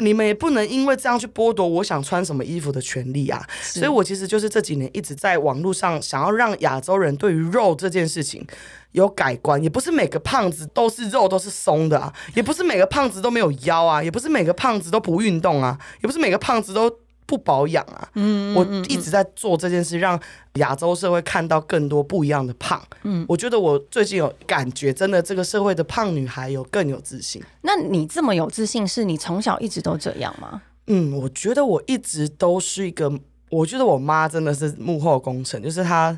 [0.00, 3.42] 你们也不能因为这样去剥夺我想穿什么衣服的权利啊！
[3.62, 8.46] 所以我其实就是这几年一直在网络上想要让亚洲人对于肉这件事情
[8.92, 16.90] 有改观，也不是每个胖子都是肉都是松的啊，也不是每个胖子都没有腰啊，也不是每个胖子都不运动啊，也不是每个胖子都
[17.26, 18.08] 不保养啊。
[18.14, 20.18] 嗯，我一直在做这件事，让
[20.54, 22.82] 亚洲社会看到更多不一样的胖。
[23.02, 27.42] 嗯，我觉得我最近有感觉，真的这个社会的胖女孩有更有自信。
[27.62, 30.62] 那你这么有自信，是你从小一直都这样吗？
[30.86, 33.12] 嗯，我觉得我一直都是一个，
[33.50, 36.16] 我觉得我妈真的是幕后工程，就是她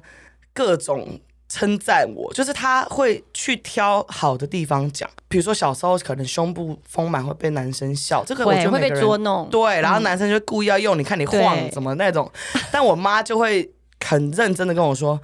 [0.52, 9.48] 各种称赞我，就是他会去挑好的地方讲，比如说小时候可能胸部丰满会被男生笑，这个我觉会会被捉弄。
[9.50, 12.30] 对，然后男生就故意要用你看你晃怎么那种，
[12.70, 13.70] 但我妈就会
[14.04, 15.20] 很认真的跟我说。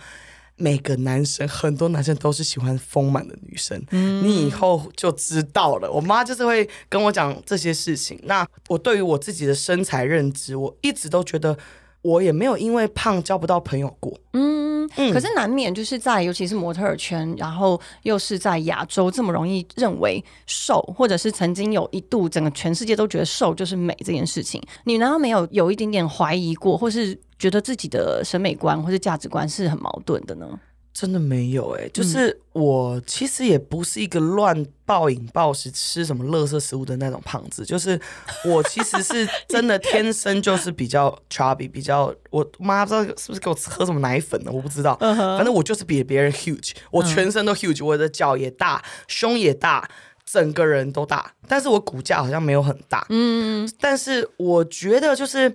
[0.56, 5.90] 每个男生，很多男生都是喜欢丰满的女生，你以后就知道了。
[5.90, 8.16] 我妈就是会跟我讲这些事情。
[8.22, 11.58] 那我对于我自己的身材认知，我一直都觉得
[12.04, 14.16] 我也没有因为胖交不到朋友过。
[14.34, 30.46] 嗯，嗯，可是难免就是在尤其是模特儿圈，然后又是在亚洲这么容易认为瘦，或者是曾经有一度整个全世界都觉得瘦就是美这件事情，你难道没有有一点点怀疑过，或是觉得自己的审美观或是价值观是很矛盾的呢？
[30.94, 38.00] 真的没有哎、就是我其实也不是一个乱暴饮暴食、吃什么垃圾食物的那种胖子，就是
[38.44, 44.52] 我其实是真的天生就是比较 chubby，比较我妈不知道是不是给我喝什么奶粉呢？
[44.52, 49.90] 我不知道， 反正我就是比别人 huge，我全身都 huge，我的脚也大，胸也大。
[50.26, 53.04] 整个人都大，但是我骨架好像没有很大。
[53.11, 55.54] 嗯，但是我觉得就是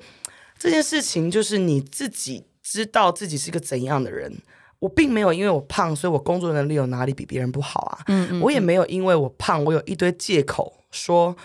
[0.60, 4.32] 这件事情，就是你自己知道自己是个怎样的人。
[4.80, 8.00] 我并没有因为我胖，所以我工作能力有哪里比别人不好啊？
[8.08, 11.36] 嗯嗯我也没有因为我胖，我有一堆借口说，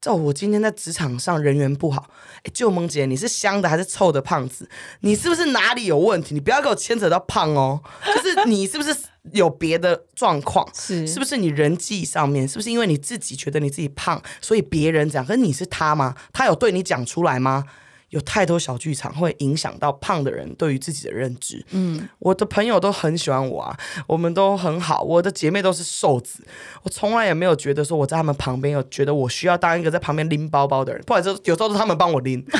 [0.00, 2.08] 这我今天在职场上人缘不好。
[2.42, 4.68] 哎，舅萌姐，你是香的还是臭的胖子？
[5.00, 6.34] 你是不是哪里有问题？
[6.34, 8.96] 你不要给我牵扯到胖哦，就是你是不是
[9.32, 10.66] 有别的状况？
[10.74, 15.24] 是是不是你人际上面，是不是因为你自己觉得你自己胖，所以别人这样？
[15.24, 16.16] 可是你是他吗？
[16.32, 17.64] 他有对你讲出来吗？
[18.10, 21.64] 有太多小剧场会影响到胖的人对于自己的认知。
[21.70, 26.44] 嗯，我的朋友都很喜欢我啊，我们都很好，我的姐妹都是瘦子，
[26.82, 32.44] 我从来也没有觉得说我在他们旁边有觉得我需要当一个在旁边拎包包的人，不好意思，有时候都是他们帮我拎。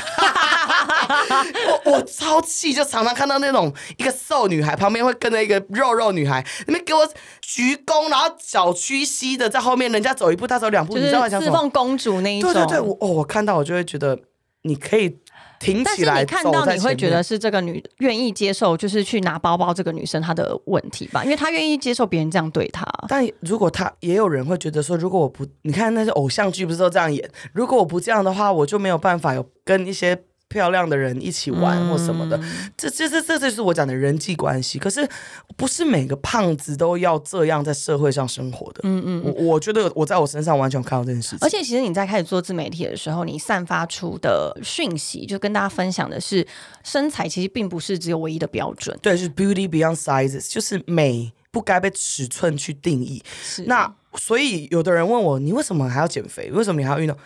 [1.84, 7.06] 我我超气，就常常看到那种一个瘦女孩旁边会跟着一个肉肉女孩，那边给我
[7.40, 11.56] 鞠躬，然后脚屈膝的在后面，人家走一步，他走两步，就你知道我是在讲什么？
[11.56, 12.52] 侍奉公主那一种。
[12.52, 14.18] 对对对，我哦，我看到我就会觉得
[14.62, 15.18] 你可以
[15.60, 22.84] 挺但是起来你看到你会觉得是这个女愿意接受，就是去拿包包这个女生她的问题吧，因为她愿意接受别人这样对她。
[23.06, 27.30] 但如果她也有人会觉得说，如果我不，你看那些偶像剧不是都这样演？
[27.52, 30.18] 如果我不这样的话，我就没有办法有跟一些
[30.50, 32.38] 漂亮的人一起玩或什么的。
[32.76, 34.78] 这这这这就是我讲的人际关系。
[34.78, 35.08] 可是
[35.56, 38.80] 不是每个胖子都要这样在社会上生活的。
[38.82, 41.38] 嗯嗯，我我觉得我在我身上完全看到这件事情。
[41.40, 46.46] 而且其实你在开始做自媒体的时候，你散发出的讯息，就跟大家分享的是，
[46.82, 48.98] 身材其实并不是只有唯一的标准。
[49.00, 53.22] 对，就是 beauty beyond sizes，就是美不该被尺寸去定义。
[53.42, 56.50] 是那所以有的人问我，你为什么还要减肥？
[56.50, 57.16] 为什么你还要运动？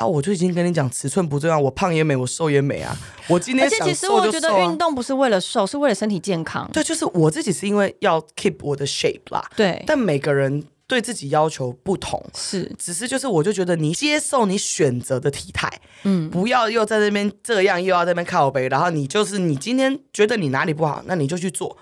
[0.00, 2.96] 啊，我就已经跟你讲，尺寸不重要，我胖也美，我瘦也美啊。
[3.28, 4.76] 我今天想而且其实我觉得运啊。
[4.76, 6.66] 动不是为了瘦，是为了身体健康。
[6.72, 12.24] 对，就是我自己是因为要 keep 我的 shape 啦，对，但每个人对自己要求不同。
[12.34, 15.70] 是只是就是，我就觉得你接受你选择的体态，
[16.04, 21.76] 嗯，不要又在那边这样，又要在那边靠背，然后你就是你今天觉得你哪里不好，那你就去做，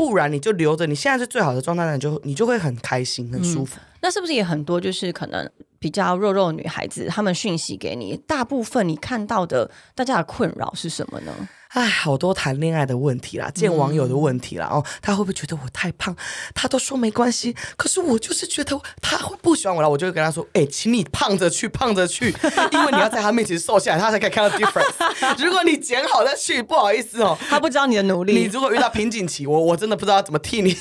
[0.00, 3.78] 不然你就留着你现在是最好的状态，那你就你就会很开心、很舒服。
[4.00, 5.46] 那是不是也很多就是可能
[5.78, 11.32] 比较肉肉的女孩子，她们讯息给你，大部分你看到的大家的困扰是什么呢？
[11.70, 14.66] 哎，好多谈恋爱的问题啦，见网友的问题啦。
[14.66, 16.16] 哦，他会不会觉得我太胖？
[16.52, 19.88] 他都说没关系，可是我就是觉得他会不喜欢我了。
[19.88, 22.34] 我就会跟他说：“哎、请你胖着去，胖着去，
[22.72, 25.44] 因为你要在他面前瘦下来，他才可以看到 difference。
[25.44, 30.76] 如果你减好再去，不好意思哦。”他不知道你的努力你，如果遇到瓶颈期，我我真的不知道怎么替你，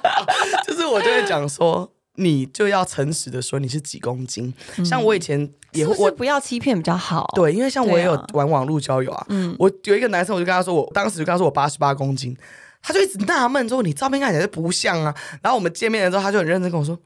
[0.66, 4.52] 就是我就会讲说，你就要诚实的说你是几公斤。
[4.84, 9.26] 像我以前也会我是不是不要欺骗比较好？，对，因为像我也有玩网络交友啊，
[9.58, 12.36] 我有一个男生，我就跟他说，我当时就跟他说我八十八公斤，
[12.82, 15.14] 他就一直纳闷说你照片看起来就不像啊。
[15.42, 16.98] 然后我们见面了之后，他就很认真跟我说。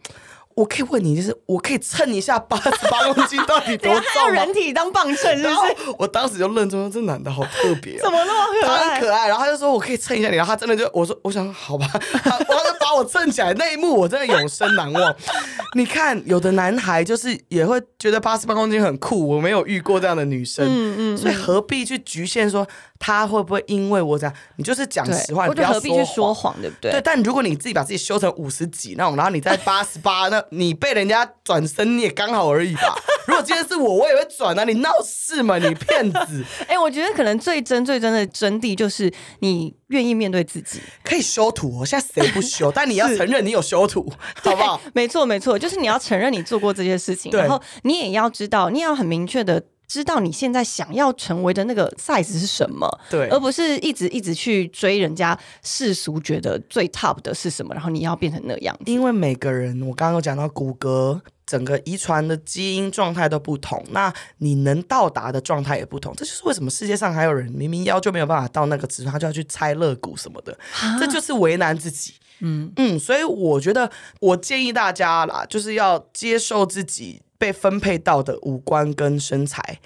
[0.61, 4.53] 我可以问你，就是我可以称一下八十八公斤到底多 重吗人？
[4.53, 5.97] 体当磅秤，是然后不是？
[5.99, 8.95] 我当时就愣住了，这男的好特别、哦，怎么那么可爱他？
[8.95, 15.17] 很可爱，然后他就说我可以称一下你，然后他真的就我说我想好吧，他他就把我称起来那一幕我真的永生难忘。
[15.75, 22.67] 你看，有的男孩就是也会觉得八十八公斤很酷，我没有遇过这样的女生，嗯嗯所以何必去局限说
[23.01, 24.35] 他会不会因为我这样？
[24.57, 26.55] 你就是讲实话，你不要何必去说谎。
[26.61, 26.93] 对不对？
[26.93, 32.95] 对，但如果你自己把自己修成五十几那种，然后你在八十八，那你被人家转身你也刚好而已吧。
[33.27, 34.65] 如果今天是我，我也会转啊！
[34.65, 36.45] 你闹事嘛，你骗子！
[36.69, 40.81] 哎、我觉得可能最真最真的真谛就是你愿意面对自己。
[41.05, 42.71] 可以修图哦，现在谁不修？
[42.71, 44.81] 但你要承认你有修图， 好不好？
[44.95, 58.79] 没错，没错，就是你要承认你做过这些事情，然后你也要知道，你也要很明确的知道你现在想要成为的那个 size 是什么，对而不是一直一直去追人家世俗觉得最 top 的是什么，然后你要变成那样。
[58.87, 61.21] 因为每个人，我刚刚有讲到骨骼。
[61.47, 70.57] 整个遗传的基因状态都不同，那你能到达的状态也不同，这就是为什么世界上还有人明明腰就没有办法到那个尺寸，他就要去拆肋骨什么的，
[71.01, 72.15] 这就是为难自己。
[72.39, 79.81] 嗯嗯，所以我觉得我建议大家啦，就是要接受自己被分配到的五官跟身材，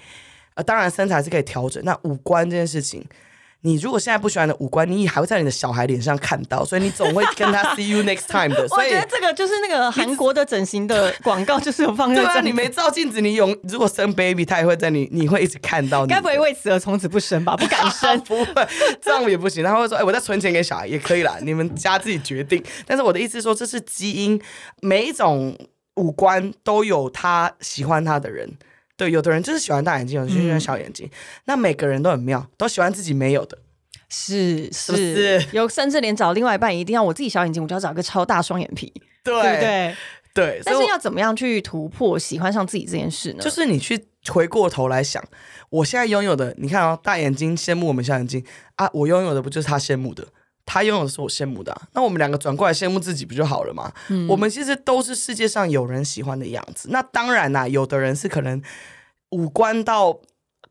[0.55, 3.03] 呃，当然身材是可以调整，那五官这件事情。
[3.61, 8.61] 你如果现在不喜欢的五官，你也还会在你的小孩脸上看到，所以你总会跟他 see you next time 的。
[8.61, 16.13] 我所以我觉得这个就是那个韩国的整形的广告，就是有放在对啊，你没照镜子，你永如果生 baby，他也会在你，你会一直看到你。
[16.13, 17.55] 该不会为此而从此不生吧？
[17.57, 18.19] 不敢生。
[18.21, 18.67] 不会，
[19.01, 19.63] 这样也不行。
[19.63, 24.39] 他会说：“哎、我在存钱给小孩也可以啦，你们家自己决定。”但是我的意思是说，这是基因，
[24.81, 25.57] 每一种
[25.95, 28.49] 五官都有他喜欢他的人。
[28.97, 31.09] 对，有的人就是喜欢大眼睛，有的人喜欢小眼睛。
[31.45, 33.57] 那每个人都很妙，都喜欢自己没有的。
[34.07, 39.95] 是是有，甚至连找另外一半一定要我自己小眼睛，我就要找一个超大双眼皮，对对不对？
[40.33, 43.39] 对，但是要怎么样去突破喜欢上自己这件事呢？
[43.41, 45.23] 就是你去回过头来想，
[45.69, 50.25] 我现在拥有的，你看哦，大眼睛羡慕我们小眼睛啊，我拥有的不就是他羡慕的？
[50.65, 53.93] 他拥有的是我羡慕的啊、那我们两个转过来羡慕自己不就好了吗？
[54.27, 56.89] 我们其实都是世界上有人喜欢的样子。
[56.91, 58.61] 那当然啦、有的人是可能
[59.29, 60.19] 五官到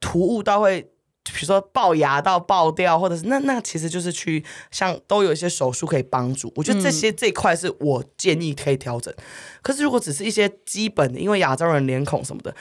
[0.01, 0.83] 突兀到会，
[1.23, 6.53] 比如说龅牙到爆掉，或者是那那其实就是去像都有一些手术可以帮助。
[6.57, 9.15] 我觉得这些、这一块是我建议可以调整。
[9.63, 12.55] 可是如果只是一些基本的，因为亚洲人脸孔什么的，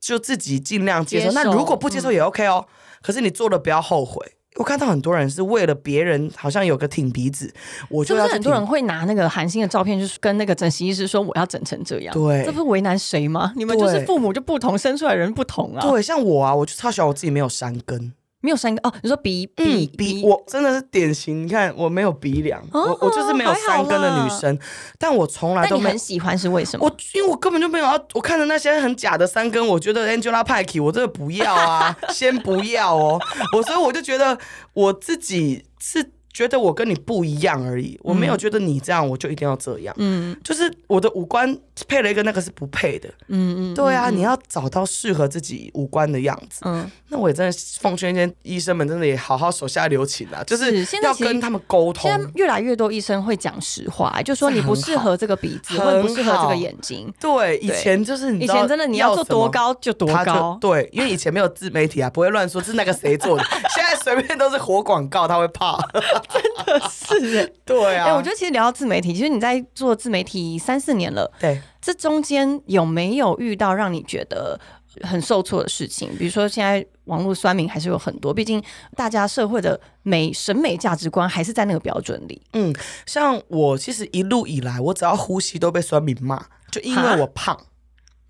[0.00, 1.30] 就自己尽量接受。
[1.30, 2.66] 接受那如果不接受也 OK 哦，
[3.02, 4.32] 可是你做了不要后悔。
[4.56, 7.52] 我看到很多人是为了别人，好像有个挺鼻子，
[7.88, 12.14] 我就要是很多人会拿那个韩星的照片，就是跟那个整形医师说我要整成这样？
[12.14, 13.52] 对这不是为难谁吗？
[13.56, 18.12] 你们就是父母就不同，生出来人不同啊。，对，像我啊，我就超喜欢我自己没有山根。
[18.46, 18.94] 没有三根哦。
[19.02, 24.56] 你说鼻鼻嗯，鼻我真的是典型，你看我没有鼻梁，哦我我就是没有三根的女生，
[24.98, 26.86] 但我从来都没很喜欢是为什么？
[26.86, 33.20] 我因为我根本就没有要，我看着那些很假的三根，我觉得 Angelababy 我真的不要啊， 先不要哦。
[33.52, 34.38] 我所以我就觉得
[34.74, 39.94] 我自己是觉得我跟你不一样而已，我没有觉得你这样我就一定要这样。
[39.96, 40.36] 嗯。
[40.44, 41.56] 就是我的五官
[41.88, 46.60] 配了一个那个是不配的，嗯嗯，对啊，你要找到适合自己五官的样子。
[46.66, 52.02] 嗯，那我也真的奉劝一些医生们，真的也好好手下留情啊，就是要跟他们沟通。
[52.02, 52.20] 现。
[52.20, 57.10] 在越来越多医生会讲实话，就说你不适合这个鼻子，或者不适合这个眼睛。
[57.18, 63.44] 对，以前就是你以前真的你要做多高就多高，对，因为以前没有自媒体啊，不会乱说这是那个谁做的，
[64.14, 65.76] 随便都是活广告，他会怕。
[66.30, 67.52] 真的是哎。
[67.64, 74.58] 对啊，哎，我觉得其实聊到自媒体，其实你在做自媒体三四年了，对，这中间有没有遇到让你觉得
[75.02, 76.08] 很受挫的事情？
[76.16, 78.62] 比如说现在网络酸民还是有很多，毕竟
[78.94, 82.40] 大家社会的美审美价值观还是在那个标准里。
[82.52, 82.72] 嗯，
[83.06, 87.58] 像我其实一路以来，我只要呼吸都被酸民骂，就因为我胖。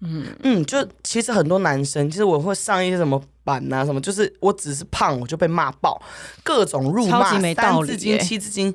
[0.00, 6.00] 嗯嗯，就其实很多男生，其实我会上一些什么版啊，什么，就是我只是胖，我就被骂爆，
[6.42, 8.74] 各种辱骂，超级没道理三字经、七字经。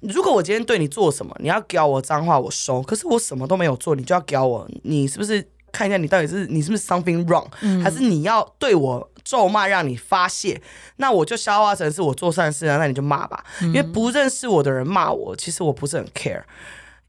[0.00, 2.82] 如果我今天对你做什么，你要教我脏话，我收。
[2.82, 7.46] 可是我什么都没有做，你就要教我，你是不是看一下你到底是你是不是 something wrong，、
[7.82, 10.60] 还是你要对我咒骂让你发泄？
[10.96, 13.44] 那我就消化成是我做善事啊，那你就骂吧。
[13.60, 16.42] 因为不认识我的人骂我，其实我不是很 care，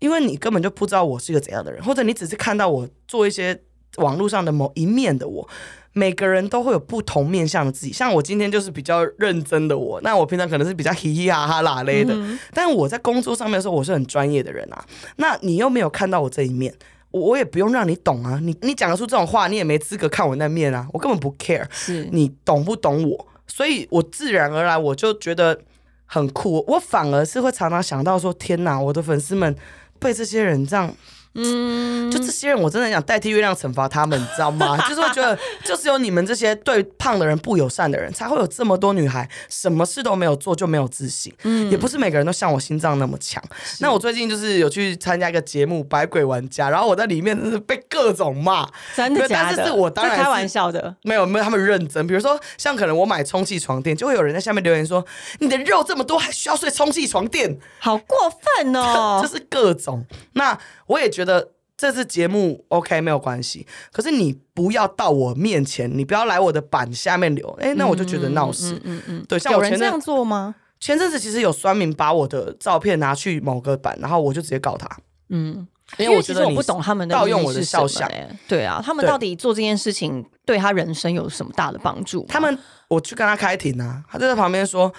[0.04, 3.58] 因为你根本就不知道我是一个怎样的人，或者你只是看到我做一些
[3.96, 5.48] 网络上的某一面的我。
[5.96, 12.18] 每个人都会有不同面向的自己，像我今天就是比较认真的我，那我平常可能是比较嘻嘻哈哈啦嘞的，
[12.52, 14.84] 但我在工作上面的时候，我是很专业的人啊。
[15.18, 16.74] 那你又没有看到我这一面，
[17.12, 18.40] 我我也不用让你懂啊。
[18.42, 25.60] 你你讲得出这种话，你也没资格看我那面啊，我根本不 care 是你懂不懂我，所以我自然而然我就觉得
[26.08, 26.66] 很酷。
[26.68, 29.56] 我反而是会常常想到说，天哪，我的粉丝们
[30.04, 30.94] 被这些人这样。
[31.36, 34.78] 嗯，就这些人，我真的想代替月亮惩罚他们，你知道吗？
[34.88, 41.34] 就是我觉得，就是有你们这些对胖的人不友善的人，才会有这么多女孩什么事都没有做就没有自信。
[41.44, 43.44] 嗯，也不是每个人都像我心脏那么强。
[43.80, 49.56] 那我最近就是有去参加一个节目《百鬼玩家》，然后我在里面真是被各种骂，真的假的？
[49.58, 50.96] 但是是我当然开玩笑的。
[51.04, 52.06] 没有没有他们认真。
[52.06, 55.04] 比如说，像可能我买充气床垫，就会有人在下面留言说
[55.40, 59.20] ：“你的肉这么多，还需要睡充气床垫？”好过分哦！
[59.24, 60.06] 就是各种。
[60.34, 60.58] 那
[60.94, 68.80] 我也觉得这次节目 OK 没有关系，可是你不要到我面前，你不要来我的板下面留，哎、那我就觉得闹事。
[68.84, 70.54] 嗯嗯，对，像有人这样做吗？
[70.80, 74.88] 前阵子其实有酸民把我的照片拿去某个版，然后我就直接告他，
[75.30, 82.26] 嗯，因因为我觉得我不懂他们的盗用我的肖像欸对啊，他们到底做这件事情对他人生有什么大的帮助？
[82.30, 82.56] 他们
[82.88, 84.94] 我去跟他开庭啊，他就在旁边说。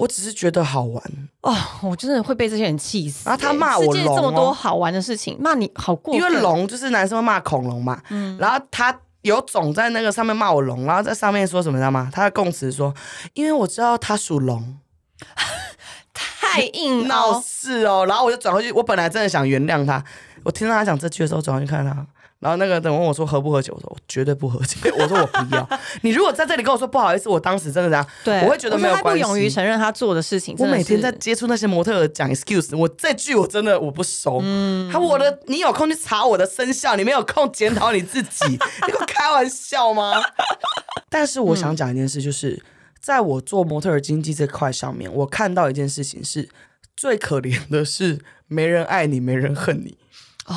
[0.00, 1.02] 我只是觉得好玩，
[1.42, 3.30] 哦，我真的会被这些人气死欸。
[3.30, 6.22] 然后他骂我世界这么多好玩的事情，骂你好过分。
[6.22, 12.10] 因为龙就是男生会骂恐龙嘛，嗯然后他有种在那个上面骂我龙，然后在上面说什么你知道吗？
[12.10, 12.94] 他的供词说，
[13.34, 14.78] 因为我知道他属龙，
[16.14, 20.02] 太硬闹哦，事哦，然后我就转回去，我本来真的想原谅他，
[20.44, 22.06] 我听到他讲这句的时候，转回去看他。
[22.40, 24.76] 然后那个等问我说喝不喝酒，我说我绝对不喝酒。
[24.98, 25.68] 我说我不要。
[26.00, 29.22] 你如果在这里跟我说不好意思，我当时真的这样，对，我会觉得没有关系。
[29.22, 30.56] 他不勇于承认他做的事情。
[30.58, 34.40] 我每天在接触那些模特讲 excuse，我这句我真的我不熟。
[34.42, 40.14] 嗯他我的，你有空去查我的生肖，你没有空检讨你自己， 你跟我开玩笑吗？
[41.10, 42.62] 但是我想讲一件事，就是
[42.98, 46.48] 在我做模特儿经济这块上面，我看到一件事情是
[46.96, 49.98] 最可怜的是没人爱你，没人恨你。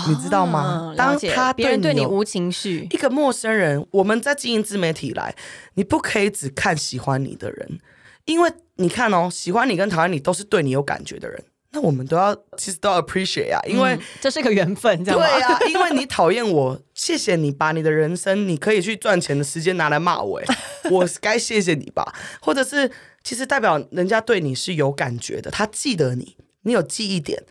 [0.08, 0.94] 你知道吗？
[0.98, 5.36] 当他别人对你无情绪，一个陌生人，我们在经营自媒体来，
[5.76, 7.80] 你不可以只看喜欢你的人，
[8.26, 20.46] 因为你看哦，喜欢你跟讨厌你都是对你有感觉的人，那我们都要其实都要 appreciate 啊，因为这是个缘分，对啊，因为你讨厌我，谢谢你把你的人生你可以去赚钱的时间拿来骂我，哎，
[20.89, 22.91] 我该谢谢你吧，或者是
[23.24, 27.44] 其实代表人家对你是有感觉的，他记得你，你有记忆点。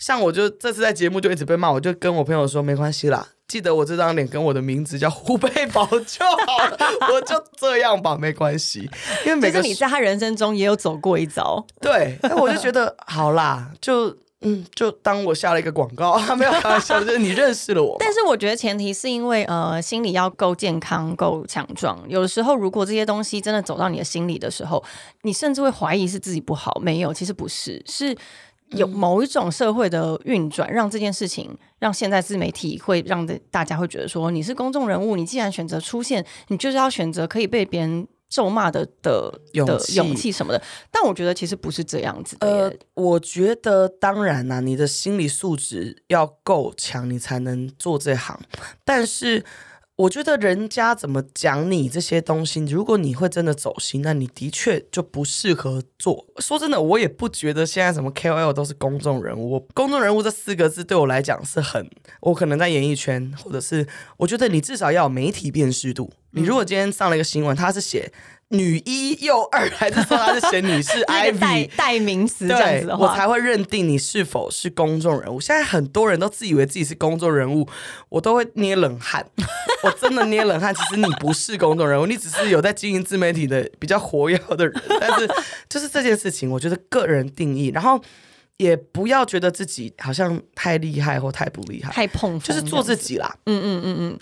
[0.00, 6.78] 像我就这次在节目就一直被骂，我就跟我朋友说没关系啦，记得我这张脸跟我的名字叫胡贝宝就好了，
[7.12, 8.90] 我就这样吧，没关系。
[9.26, 17.96] 因为每个你在他人生中也有走过一遭，对，那我就觉得 好啦，就嗯，就当我下了一个广告，没有开玩笑，就是你认识了我。
[18.00, 22.02] 但是我觉得前提是因为呃，心理要够健康、够强壮。
[22.08, 24.82] 有的时候，如果这些东西真的走到你的心里的时候，
[25.24, 26.80] 你甚至会怀疑是自己不好。
[26.80, 28.16] 没有，其实不是，是。
[28.70, 40.62] 有某一种社会的运转，让这件事情，让现在自媒体会让的大家会觉得说，你是公众人物，你既然选择出现，你就是要选择可以被别人咒骂的的的勇气什么的。
[40.90, 42.46] 但我觉得其实不是这样子的。
[42.46, 48.38] 呃，我觉得当然啦，你的心理素质要够强，你才能做这行。
[48.84, 49.44] 但是。
[50.00, 56.24] 我觉得人家怎么讲你这些东西，如果你会真的走心，那你的确就不适合做。
[56.38, 59.68] 说真的，我也不觉得现在什么 KOL 都是公众人物。
[59.74, 61.86] 公众人物这四个字对我来讲是很，
[62.20, 63.86] 我可能在演艺圈，或者是
[64.16, 66.10] 我觉得你至少要有媒体辨识度。
[66.30, 68.10] 你如果今天上了一个新闻，他是写。
[68.52, 75.40] 女一又二，还是说他是写女士 Ivy 代名词这样子的话，我才会认定你是否是公众人物。
[75.40, 77.68] 现在很多人都自以为自己是公众人物，
[78.08, 79.24] 我都会捏冷汗。
[79.84, 80.74] 我真的捏冷汗。
[80.74, 84.82] 其实你不是公众人物，你只是有在经营自媒体的比较活跃的人。
[84.98, 85.30] 但是
[85.68, 88.02] 就是这件事情，我觉得个人定义，然后
[88.56, 93.32] 也不要觉得自己好像太厉害或太不厉害，太碰，就是做自己啦。
[93.46, 94.18] 嗯嗯嗯嗯。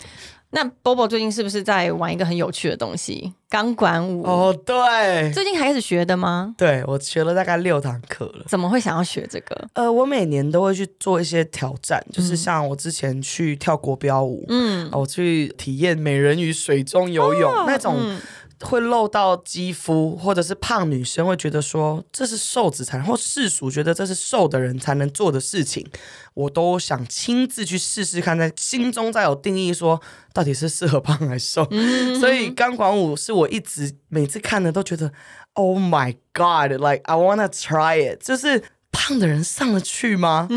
[0.51, 4.23] 那 Bobo 最近是不是在玩一个很有趣的东西——钢管舞？
[4.23, 6.55] 哦，对，最近开始学的吗？
[6.57, 8.45] 对，我学了大概六堂课了。
[8.47, 9.67] 怎么会想要学这个？
[9.73, 17.97] 呃，我每年都会去做一些挑战，就是像我之前去跳国标舞，嗯，我去体验美人鱼水中游泳那种。
[18.61, 25.85] 会露到肌肤，或者是胖女生会觉得说这是瘦子才，或世俗觉得这是瘦的人才能做的事情，
[26.33, 30.01] 我都想亲自去试试看，在心中再有定义，说
[30.33, 31.67] 到底是适合胖还是瘦。
[32.19, 35.11] 所以钢管舞是我一直每次看的都觉得
[35.53, 40.47] ，Oh my God，like I wanna try it，就是胖的人上得去吗？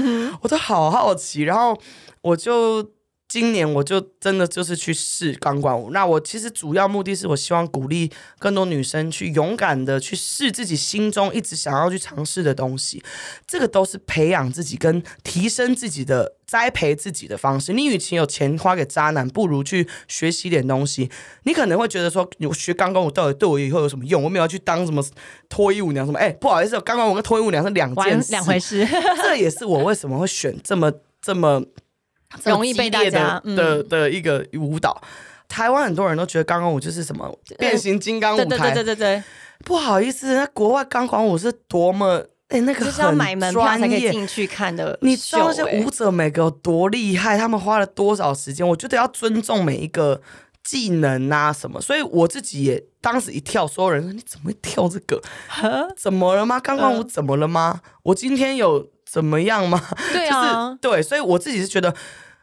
[0.43, 1.79] 我都好好奇，然后
[2.23, 2.91] 我就。
[3.33, 5.89] 今年我就真的就是去试钢管舞。
[5.91, 13.03] 那我其实主要目的是我希望鼓励更多女生去勇敢的去试自己心中一直想要去尝试的东西。
[13.47, 17.73] 这个都是培养自己跟提升自己的、栽培自己的方式。
[17.73, 21.11] 你与其有钱花给渣男，不如去学习点东西。
[21.45, 24.23] 你可能会觉得说，我学钢管舞到底对我以后有什么用？
[24.23, 25.03] 我没有去当什么
[25.49, 26.19] 脱衣舞娘什么？
[26.19, 28.87] 哎，不好意思，钢管舞跟脱衣舞娘是两件两回事。
[29.25, 31.65] 这也是我为什么会选这么这么。
[32.45, 35.01] 容易被大家的的一个舞蹈，
[35.49, 39.23] 台湾很多人都觉得钢管舞就是什么变形金刚舞台，对对对对对。
[39.65, 44.99] 不好意思，那国外钢管舞是多么哎那个就是要买门票才可以进去看的。
[45.03, 48.67] 你知道那些舞者每个有多厉害，他们花了多少时间？
[48.67, 50.21] 我觉得要尊重每一个
[50.65, 51.81] 技能啊什么。
[51.81, 55.23] 所以我自己也当时一跳，所有人说你怎么会跳这个？
[55.97, 56.59] 怎么了吗？
[56.59, 57.81] 钢管舞怎么了吗？
[58.03, 59.79] 我今天有怎么样吗？
[60.13, 61.95] 对啊，对， 所以我自己是觉得。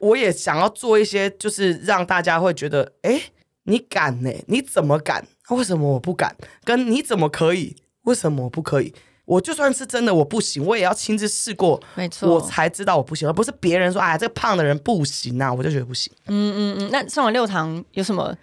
[0.02, 3.22] 我也想要做一些，就是让大家会觉得，哎，
[3.64, 4.32] 你敢呢？
[4.48, 5.28] 你怎么敢？
[5.50, 6.34] 为什么我不敢？
[6.64, 7.76] 跟你怎么可以？
[8.04, 8.94] 为什么我不可以？
[9.26, 16.14] 我就算是真的我不行，我也要亲自试过，没错，我才知道我不行，而不是别人说，哎，这个胖的人不行啊，我就觉得不行。
[16.28, 18.34] 嗯嗯嗯，那上完六堂有什么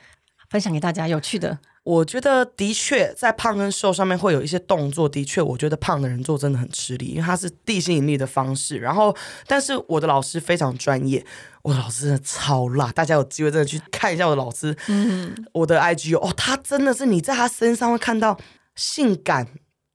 [0.50, 1.58] 分享给大家有趣的？
[1.86, 8.76] 我觉得的确在胖跟瘦上面会有一些动作，的确，我觉得胖的人做真的很吃力，因为它是地心引力的方式。
[8.78, 9.16] 然后，
[9.46, 11.24] 但是我的老师非常专业，
[11.62, 18.36] 我的老师真的超辣，大家有机会真的去看一下我的老师，嗯，我的 IG 哦，他真的是你在他身上会看到
[18.74, 19.46] 性感，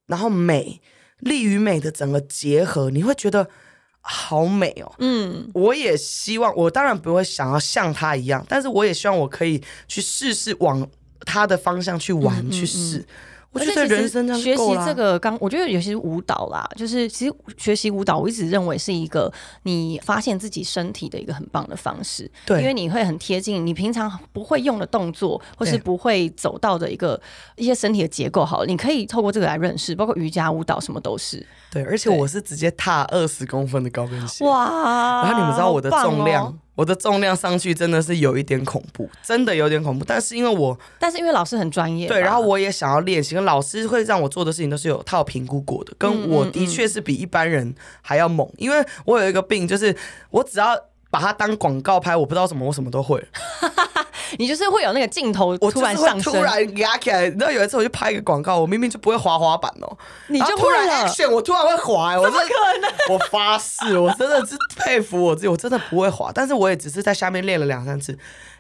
[0.08, 0.80] 然后美，
[1.20, 3.50] 力与美的整个结合，你会觉得
[4.00, 4.94] 好美哦。
[5.00, 10.90] 嗯，我也希望，我当然不会想要像他一样，但是我也希望我可以去试试往
[11.26, 13.06] 他的方向去玩、去试。
[13.54, 14.64] 我觉得人生学习。
[14.86, 19.30] 这个刚，我觉得尤其是舞蹈啦，就是其实学习舞蹈，我一直认为是一个
[19.64, 22.32] 你发现自己身体的一个很棒的方式。
[22.46, 27.22] 对因为你会很贴近你平常不会用的动作，或是不会走到的一个
[27.58, 28.46] 一些身体的结构。
[28.46, 31.46] 好了，你可以透过这个来认识，包括瑜伽、舞蹈，什么都是。
[31.70, 34.46] 对，而且我是直接踏二十公分的高跟鞋。
[34.46, 35.24] 哇！
[35.26, 40.06] 然后你们知道我的重量，哦我的重量上去真的是有一点恐怖，真的有点恐怖。
[40.06, 49.96] 但是因为我但是因为老师很专业，对，然后我也想要练习，跟老师会让我做的事情都是有套评估过的，跟我嗯的确是比一般人还要猛，因为我有一个病，就是
[50.30, 50.76] 我只要
[51.12, 53.24] 把它当广告拍，我不知道什么，我什么都会。
[54.40, 57.26] 你就是会有那个镜头我突然就是会上升，突然压起来。
[57.26, 59.98] 你知道有一次我去拍一个广告，我明明就不会滑滑板哦，
[60.28, 61.10] 你就突然会了。
[61.10, 62.40] action，我突然会滑、欸，我真
[62.82, 62.88] 的？
[63.10, 68.18] 我发誓，我真的是佩服我自己，我真的不会滑，但是我也只是在下面练了两三次。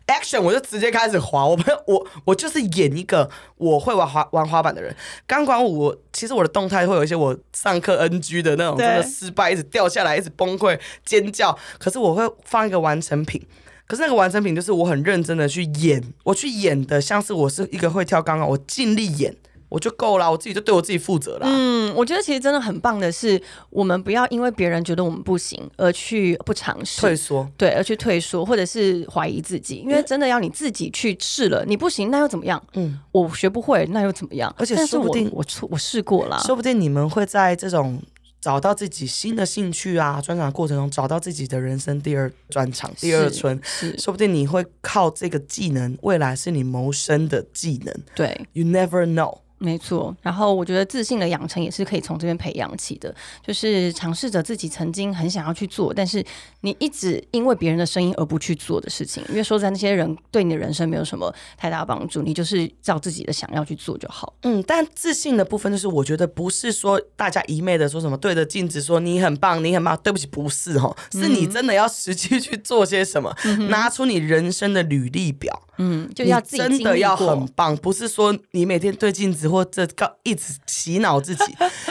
[0.08, 4.96] Action 我就直接开始滑，我没有我我就是演一个我会玩滑玩滑板的人。
[5.26, 11.58] 钢管舞我其实我的动态会有一些我上课 NG 的那种，真的失败，一直掉下来，一直崩溃尖叫。
[11.78, 13.42] 可是我会放一个完成品。
[13.88, 19.36] 可是那个完成品就是我很认真的去演，我去演的像是我是一个会跳钢管，我尽力演
[19.72, 21.48] 我就够了，我自己就对我自己负责了。
[21.48, 32.62] 嗯，我觉得其实真的很棒的是，我们不要因为别人觉得我们不行而去不尝试，退缩，对，而去退缩，或者是怀疑自己，因为真的要你自己去试了，你不行那又怎么样？
[32.74, 34.54] 嗯，我学不会那又怎么样？
[34.58, 37.98] 而且说不定我出我试过了，说不定你们会在这种
[38.42, 43.58] 找到自己新的兴趣啊专长的过程中，找到自己的人生第二专长、第二春。
[43.64, 47.96] 是，说不定你会靠这个技能，未来是你谋生的技能。
[48.14, 48.46] 对。
[48.52, 49.38] You never know。
[49.62, 53.14] 没错，然后我觉得自信的养成也是可以从这边培养起的，
[53.46, 56.26] 就是尝试着自己曾经很想要去做，但是
[56.62, 59.24] 你一直因为别人的声音而不去做的事情。
[59.30, 64.34] 因为说实在，那些人对你的人生没有什么太大帮助，你就是照自己的想要去做就好。
[64.42, 69.96] 嗯，但自信的部分就是，我觉得不是说大家一昧的说什么对着镜子说你很棒，你很棒。
[70.02, 73.32] 对不起，不是哦，是你真的要实际去做些什么，
[73.70, 75.62] 拿出你人生的履历表。
[75.78, 81.44] 嗯，就要自己真的要很棒，不是说你每天对镜子或者告一直洗脑自己，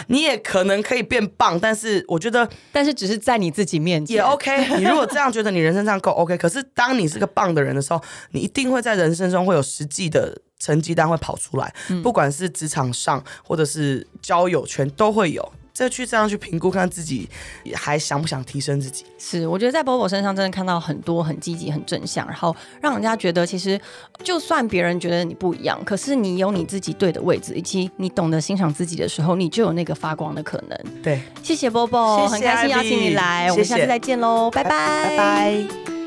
[0.08, 4.78] 你也可能可以变棒，但是我觉得但是只是在你自己面前也 OK。
[4.78, 15.52] 你如果这样觉得你人生这样够 OK，可是当你是个棒的人的时候，你一定会在人生中会有实际的成绩单会跑出来，不管是职场上或者是交友圈都会有。
[15.80, 17.26] 这去这样去评估，看自己
[17.74, 19.06] 还想不想提升自己。
[19.18, 23.80] 是，我觉得在 Bobo 身上真的看到很多很积极、很正向，然后让人家觉得其实
[24.22, 30.78] 就算别人觉得你不一样，可是你有你自己对的位置，以及你懂得欣赏自己的时候，你就有那个发光的可能。
[31.02, 35.99] 对，谢谢 Bobo，很开心邀请你来，我们下次再见喽，拜拜，拜拜。